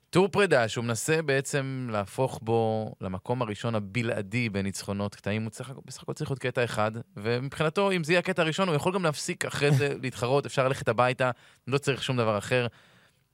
[0.09, 6.03] טור פרידה שהוא מנסה בעצם להפוך בו למקום הראשון הבלעדי בניצחונות קטעים, הוא צריך, בסך
[6.03, 9.45] הכל צריך להיות קטע אחד, ומבחינתו, אם זה יהיה הקטע הראשון, הוא יכול גם להפסיק
[9.45, 11.31] אחרי זה להתחרות, אפשר ללכת הביתה,
[11.67, 12.67] לא צריך שום דבר אחר.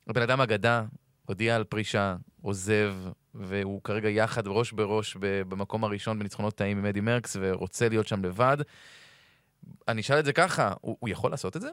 [0.08, 0.84] הבן אדם אגדה,
[1.26, 2.94] הודיע על פרישה, עוזב,
[3.40, 8.26] והוא כרגע יחד ראש בראש במקום הראשון בניצחונות קטעים עם אדי מרקס, ורוצה להיות שם
[8.26, 8.58] לבד.
[9.88, 11.70] אני אשאל את זה ככה, הוא, הוא יכול לעשות את זה?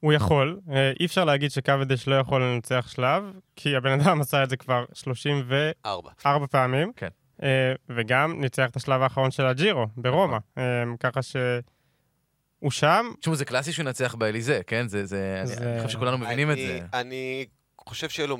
[0.00, 3.24] הוא יכול, אה, אי אפשר להגיד שקוודש לא יכול לנצח שלב,
[3.56, 6.46] כי הבן אדם עשה את זה כבר 34 ארבע.
[6.46, 6.92] פעמים.
[6.96, 7.08] כן.
[7.42, 10.36] אה, וגם ניצח את השלב האחרון של הג'ירו, ברומא.
[10.58, 10.62] אה,
[11.00, 14.88] ככה שהוא שם, תשמעו, זה קלאסי שהוא ינצח באליזה, כן?
[14.88, 16.80] זה, זה, זה- אני חושב שכולנו מבינים את אני- זה.
[16.94, 17.46] אני
[17.80, 18.38] חושב שיהיה לו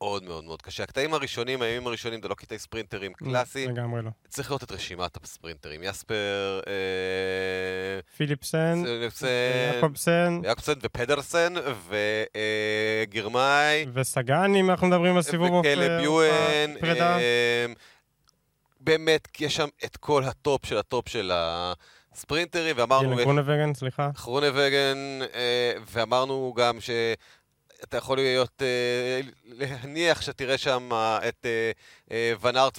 [0.00, 0.82] מאוד מאוד מאוד קשה.
[0.82, 3.70] הקטעים הראשונים, הימים הראשונים, זה לא קטעי ספרינטרים קלאסיים.
[3.70, 4.10] לגמרי לא.
[4.28, 5.80] צריך לראות את רשימת הספרינטרים.
[5.82, 6.72] יספר, אה,
[8.16, 8.82] פיליפסן,
[9.74, 11.54] יעקובסן יעקובסן ופדרסן
[13.08, 13.86] וגרמאי.
[13.94, 16.74] וסגן, אם אנחנו מדברים על סיבוב אוף- וכלב אוף יואן.
[17.00, 17.66] אה,
[18.80, 23.08] באמת, יש שם את כל הטופ של הטופ של הספרינטרים, ואמרנו...
[23.10, 24.10] דילן גרונווגן, סליחה.
[24.14, 26.80] גרונווגן, אה, ואמרנו גם
[27.84, 30.88] שאתה יכול להיות, אה, להניח שתראה שם
[31.28, 31.70] את אה,
[32.10, 32.78] אה, ואן ארט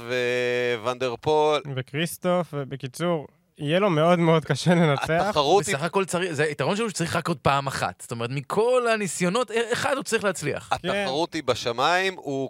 [0.83, 1.61] ואן דר פול.
[1.75, 3.27] וכריסטוף, ובקיצור,
[3.57, 5.09] יהיה לו מאוד מאוד קשה לנצח.
[5.09, 8.01] התחרות היא בסך הכל צריך, זה היתרון שלו שצריך רק עוד פעם אחת.
[8.01, 10.69] זאת אומרת, מכל הניסיונות, אחד הוא צריך להצליח.
[10.71, 12.49] התחרות היא בשמיים, הוא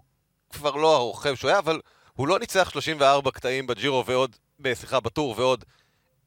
[0.50, 1.80] כבר לא הרוכב שהוא היה, אבל
[2.14, 4.36] הוא לא ניצח 34 קטעים בג'ירו ועוד,
[4.74, 5.66] סליחה, בטור ועוד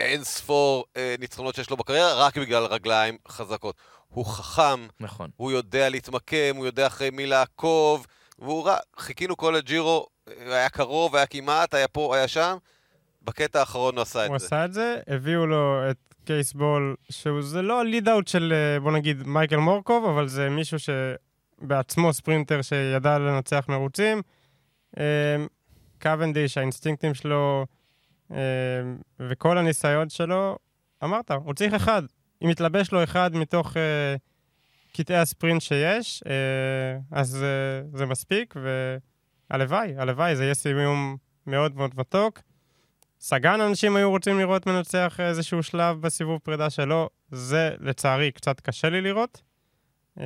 [0.00, 3.74] אין ספור אה, ניצחונות שיש לו בקריירה, רק בגלל רגליים חזקות.
[4.09, 5.30] הוא חכם, נכון.
[5.36, 8.06] הוא יודע להתמקם, הוא יודע אחרי מי לעקוב,
[8.38, 8.76] והוא רע.
[8.98, 12.56] חיכינו כל הג'ירו, היה קרוב, היה כמעט, היה פה, היה שם.
[13.22, 14.46] בקטע האחרון הוא עשה הוא את זה.
[14.46, 19.22] עשה את זה, הביאו לו את קייסבול, שזה לא הליד אאוט של, אה, בוא נגיד,
[19.26, 24.22] מייקל מורקוב, אבל זה מישהו שבעצמו ספרינטר שידע לנצח מרוצים.
[24.98, 25.36] אה,
[26.02, 27.66] קוונדיש, האינסטינקטים שלו
[28.32, 28.36] אה,
[29.20, 30.59] וכל הניסיון שלו,
[31.04, 32.02] אמרת, הוא צריך אחד.
[32.45, 34.16] אם יתלבש לו אחד מתוך אה,
[34.93, 38.55] קטעי הספרינט שיש, אה, אז אה, זה מספיק,
[39.51, 41.16] והלוואי, הלוואי, זה יהיה סיום
[41.47, 42.41] מאוד מאוד מתוק.
[43.20, 48.89] סגן אנשים היו רוצים לראות מנצח איזשהו שלב בסיבוב פרידה שלו, זה לצערי קצת קשה
[48.89, 49.43] לי לראות.
[50.20, 50.24] אה,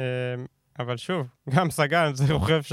[0.78, 2.72] אבל שוב, גם סגן זה רוכב ש...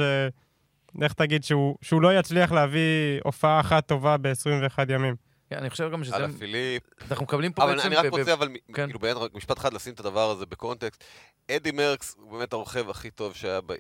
[1.02, 5.16] איך תגיד שהוא, שהוא לא יצליח להביא הופעה אחת טובה ב-21 ימים.
[5.50, 6.16] כן, אני חושב גם שזה...
[6.16, 6.84] על הפיליפ.
[7.12, 7.88] אנחנו מקבלים פה אבל בעצם...
[7.88, 8.86] אני רק רוצה, אבל כן.
[8.86, 11.04] כאילו, באמת, רק משפט אחד לשים את הדבר הזה בקונטקסט.
[11.52, 13.74] אדי מרקס הוא באמת הרוכב הכי טוב שהיה ב-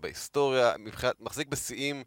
[0.00, 2.02] בהיסטוריה, מבחינת, מחזיק בשיאים,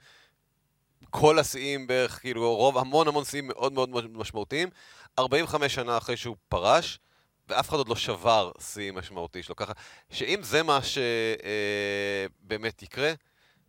[1.10, 4.70] כל השיאים בערך, כאילו, רוב, המון המון שיאים מאוד מאוד משמעותיים.
[5.20, 7.00] 45 שנה אחרי שהוא פרש,
[7.50, 9.56] ואף אחד עוד לא שבר שיא משמעותי שלו.
[9.56, 9.74] ככה,
[10.10, 10.80] שאם זה מה
[12.42, 13.14] שבאמת יקרה,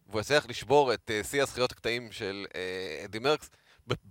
[0.09, 3.51] והוא יצליח לשבור את אה, שיא הזכיות הקטעים של אה, אדי מרקס,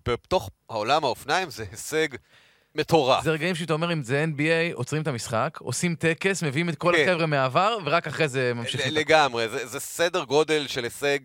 [0.06, 2.08] בתוך העולם האופניים זה הישג
[2.76, 3.24] מטורף.
[3.24, 6.94] זה רגעים שאתה אומר, אם זה NBA, עוצרים את המשחק, עושים טקס, מביאים את כל
[6.96, 7.10] כן.
[7.10, 8.94] החבר'ה מהעבר, ורק אחרי זה ממשיכים.
[8.94, 11.20] לגמרי, זה, זה סדר גודל של הישג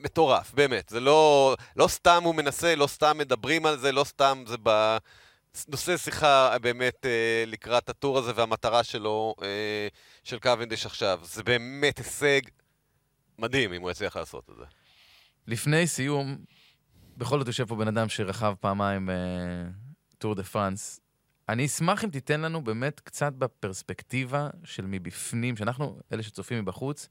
[0.00, 0.88] מטורף, באמת.
[0.88, 5.96] זה לא, לא סתם הוא מנסה, לא סתם מדברים על זה, לא סתם זה בנושא
[5.96, 9.88] שיחה באמת אה, לקראת הטור הזה והמטרה שלו, אה,
[10.24, 11.20] של קוונדיש עכשיו.
[11.22, 12.40] זה באמת הישג
[13.38, 14.64] מדהים אם הוא יצליח לעשות את זה.
[15.46, 16.36] לפני סיום,
[17.18, 19.10] בכל זאת יושב פה בן אדם שרכב פעמיים
[20.18, 21.00] טור דה פרנס.
[21.48, 27.08] אני אשמח אם תיתן לנו באמת קצת בפרספקטיבה של מבפנים, שאנחנו, אלה שצופים מבחוץ,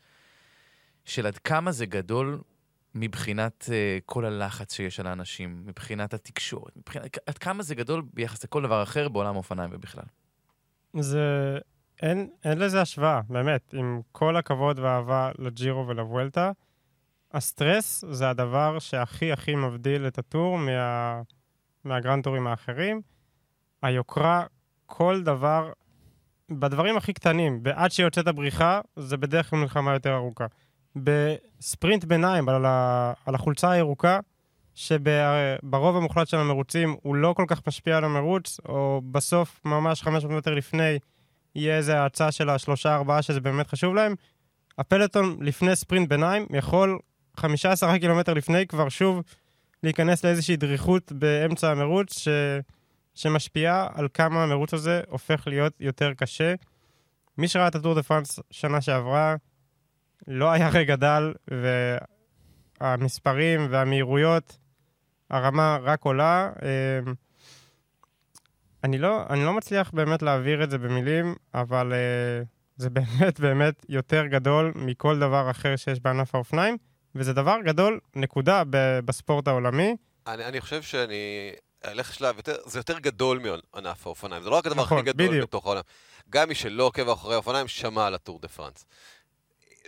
[1.05, 2.41] של עד כמה זה גדול
[2.95, 7.17] מבחינת uh, כל הלחץ שיש על האנשים, מבחינת התקשורת, מבחינת...
[7.25, 10.03] עד כמה זה גדול ביחס לכל דבר אחר בעולם האופניים ובכלל?
[10.99, 11.57] זה...
[12.01, 13.73] אין, אין לזה השוואה, באמת.
[13.73, 16.51] עם כל הכבוד והאהבה לג'ירו ולוולטה,
[17.33, 21.21] הסטרס זה הדבר שהכי הכי מבדיל את הטור מה,
[21.83, 23.01] מהגרנטורים האחרים.
[23.81, 24.45] היוקרה,
[24.85, 25.71] כל דבר,
[26.49, 30.45] בדברים הכי קטנים, ועד שיוצאת הבריחה, זה בדרך כלל מלחמה יותר ארוכה.
[30.95, 34.19] בספרינט ביניים, על, ה, על החולצה הירוקה,
[34.75, 40.37] שברוב המוחלט של המרוצים הוא לא כל כך משפיע על המרוץ, או בסוף, ממש 500
[40.37, 40.99] מטר לפני,
[41.55, 44.15] יהיה איזה האצה של השלושה ארבעה שזה באמת חשוב להם.
[44.77, 46.99] הפלטון לפני ספרינט ביניים יכול
[47.37, 49.23] 15 קילומטר לפני כבר שוב
[49.83, 52.27] להיכנס לאיזושהי דריכות באמצע המרוץ ש...
[53.15, 56.53] שמשפיעה על כמה המרוץ הזה הופך להיות יותר קשה.
[57.37, 59.35] מי שראה את הטור דה פרנס שנה שעברה,
[60.27, 61.33] לא היה רגע דל,
[62.81, 64.57] והמספרים והמהירויות,
[65.29, 66.51] הרמה רק עולה.
[66.61, 67.13] אמ,
[68.83, 72.45] אני לא, אני לא מצליח באמת להעביר את זה במילים, אבל uh,
[72.77, 76.77] זה באמת באמת יותר גדול מכל דבר אחר שיש בענף האופניים,
[77.15, 79.95] וזה דבר גדול, נקודה, ב- בספורט העולמי.
[80.27, 81.51] אני, אני חושב שאני
[81.85, 83.39] אלך שלב יותר, זה יותר גדול
[83.73, 85.43] מענף האופניים, זה לא רק הדבר נכון, הכי גדול בדיוק.
[85.49, 85.81] בתוך העולם.
[86.29, 88.85] גם מי שלא עוקב אחרי האופניים שמע על הטור דה פרנס.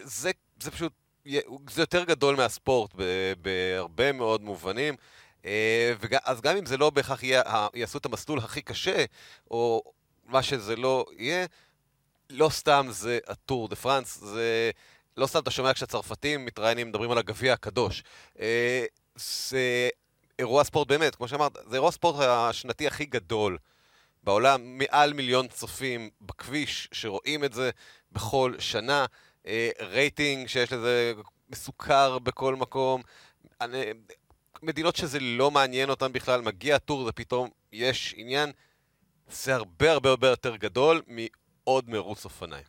[0.03, 0.93] זה, זה פשוט,
[1.69, 2.91] זה יותר גדול מהספורט
[3.41, 4.95] בהרבה מאוד מובנים.
[5.45, 7.41] אה, אז גם אם זה לא בהכרח יהיה,
[7.73, 9.05] יעשו את המסלול הכי קשה,
[9.51, 9.83] או
[10.25, 11.45] מה שזה לא יהיה,
[12.29, 14.71] לא סתם זה הטור דה פרנס, זה...
[15.17, 18.03] לא סתם אתה שומע כשהצרפתים מתראיינים, מדברים על הגביע הקדוש.
[18.39, 18.85] אה,
[19.15, 19.89] זה
[20.39, 23.57] אירוע ספורט באמת, כמו שאמרת, זה אירוע ספורט השנתי הכי גדול
[24.23, 27.69] בעולם, מעל מיליון צופים בכביש שרואים את זה
[28.11, 29.05] בכל שנה,
[29.47, 31.13] אה, רייטינג שיש לזה
[31.49, 33.01] מסוכר בכל מקום.
[34.63, 38.51] מדינות שזה לא מעניין אותן בכלל, מגיע טור ופתאום יש עניין,
[39.29, 42.63] זה הרבה הרבה הרבה יותר גדול מעוד מרוץ אופניים.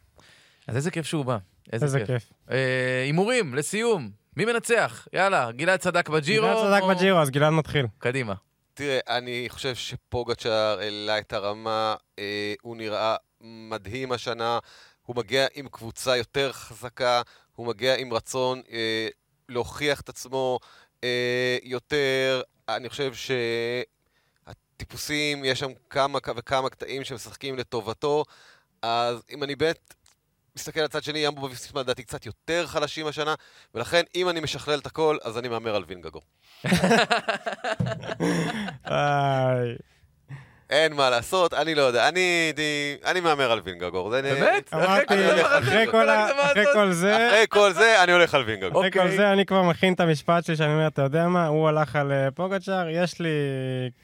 [0.66, 1.38] אז איזה כיף שהוא בא.
[1.73, 2.33] איזה, איזה כיף.
[2.51, 4.11] אה, הימורים, לסיום.
[4.37, 5.09] מי מנצח?
[5.12, 6.47] יאללה, גלעד צדק בג'ירו.
[6.47, 7.87] גלעד צדק או- בג'ירו, אז גלעד מתחיל.
[7.99, 8.35] קדימה.
[8.75, 14.59] תראה, אני חושב שפוגצ'אר העלה את הרמה, אה, הוא נראה מדהים השנה,
[15.03, 17.23] הוא מגיע עם קבוצה יותר חזקה,
[17.55, 19.09] הוא מגיע עם רצון אה,
[19.49, 20.59] להוכיח את עצמו
[21.05, 22.43] אה, יותר.
[22.69, 23.12] אני חושב
[24.45, 28.25] שהטיפוסים, יש שם כמה וכמה קטעים שמשחקים לטובתו,
[28.83, 29.95] אז אם אני באמת
[30.57, 33.34] מסתכל על הצד שני, ימבו בוויסמה לדעתי קצת יותר חלשים השנה,
[33.74, 36.22] ולכן אם אני משכלל את הכל, אז אני מהמר על וינגגור.
[40.71, 44.11] אין מה לעשות, אני לא יודע, אני, אני, אני מהמר על וינגגור.
[44.11, 44.75] באמת?
[44.75, 46.01] אני, אמרתי, אחרי וינגגור.
[46.01, 46.64] כל אחרי.
[46.73, 48.81] כל זה, אחרי כל זה, אני הולך על וינגגור.
[48.81, 49.17] אחרי כל אוקיי.
[49.17, 52.12] זה אני כבר מכין את המשפט שלי, שאני אומר, אתה יודע מה, הוא הלך על
[52.12, 53.29] אה, פוגצ'אר, יש לי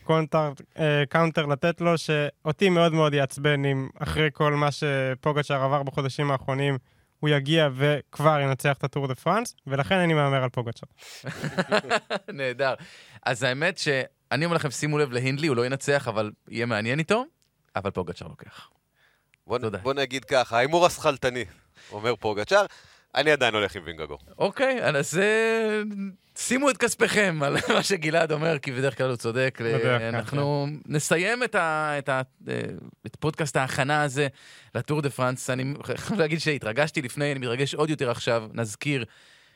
[0.05, 5.83] קונטר, אה, counter לתת לו, שאותי מאוד מאוד יעצבן אם אחרי כל מה שפוגצ'אר עבר
[5.83, 6.79] בחודשים האחרונים,
[7.21, 10.89] הוא יגיע וכבר ינצח את הטור דה פרנס, ולכן אני מהמר על פוגצ'אר.
[12.29, 12.75] נהדר.
[13.27, 13.79] אז האמת
[14.33, 17.25] שאני אומר לכם, שימו לב להינדלי, הוא לא ינצח, אבל יהיה מעניין איתו,
[17.77, 18.71] אבל פוגצ'ר לוקח.
[19.47, 19.79] בוא, תודה.
[19.79, 21.45] בוא נגיד ככה, ההימור השכלתני,
[21.93, 22.67] אומר פוגצ'אר,
[23.15, 24.19] אני עדיין הולך עם וינגגור.
[24.39, 25.83] אוקיי, אז אה,
[26.37, 29.55] שימו את כספכם על מה שגלעד אומר, כי בדרך כלל הוא צודק.
[29.59, 32.61] כלל, אנחנו נסיים את, ה, את, ה, אה,
[33.07, 34.29] את פודקאסט ההכנה הזה
[34.75, 35.51] לטור דה פרנס.
[35.51, 38.49] אני חייב להגיד שהתרגשתי לפני, אני מתרגש עוד יותר עכשיו.
[38.55, 39.05] נזכיר,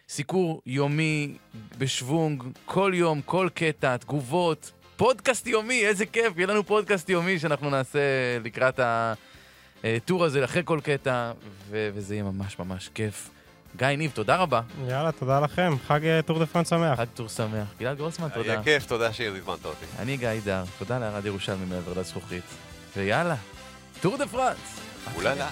[0.08, 1.34] סיקור יומי
[1.78, 7.70] בשוונג, כל יום, כל קטע, תגובות, פודקאסט יומי, איזה כיף, יהיה לנו פודקאסט יומי שאנחנו
[7.70, 7.98] נעשה
[8.44, 8.80] לקראת
[9.84, 11.32] הטור הזה, אחרי כל קטע,
[11.70, 13.30] ו- וזה יהיה ממש ממש כיף.
[13.76, 14.60] גיא ניב, תודה רבה.
[14.88, 16.98] יאללה, תודה לכם, חג אה, טור דה פרנס שמח.
[16.98, 17.66] חג טור שמח.
[17.78, 18.48] גלעד גרוסמן, תודה.
[18.48, 19.84] יהיה כיף, תודה שהזמנת אותי.
[19.98, 22.44] אני גיא דר, תודה לארז ירושלמי מעבר לזכוכית.
[22.96, 23.36] ויאללה,
[24.00, 24.80] טור דה פרנס.
[25.16, 25.48] אוללה.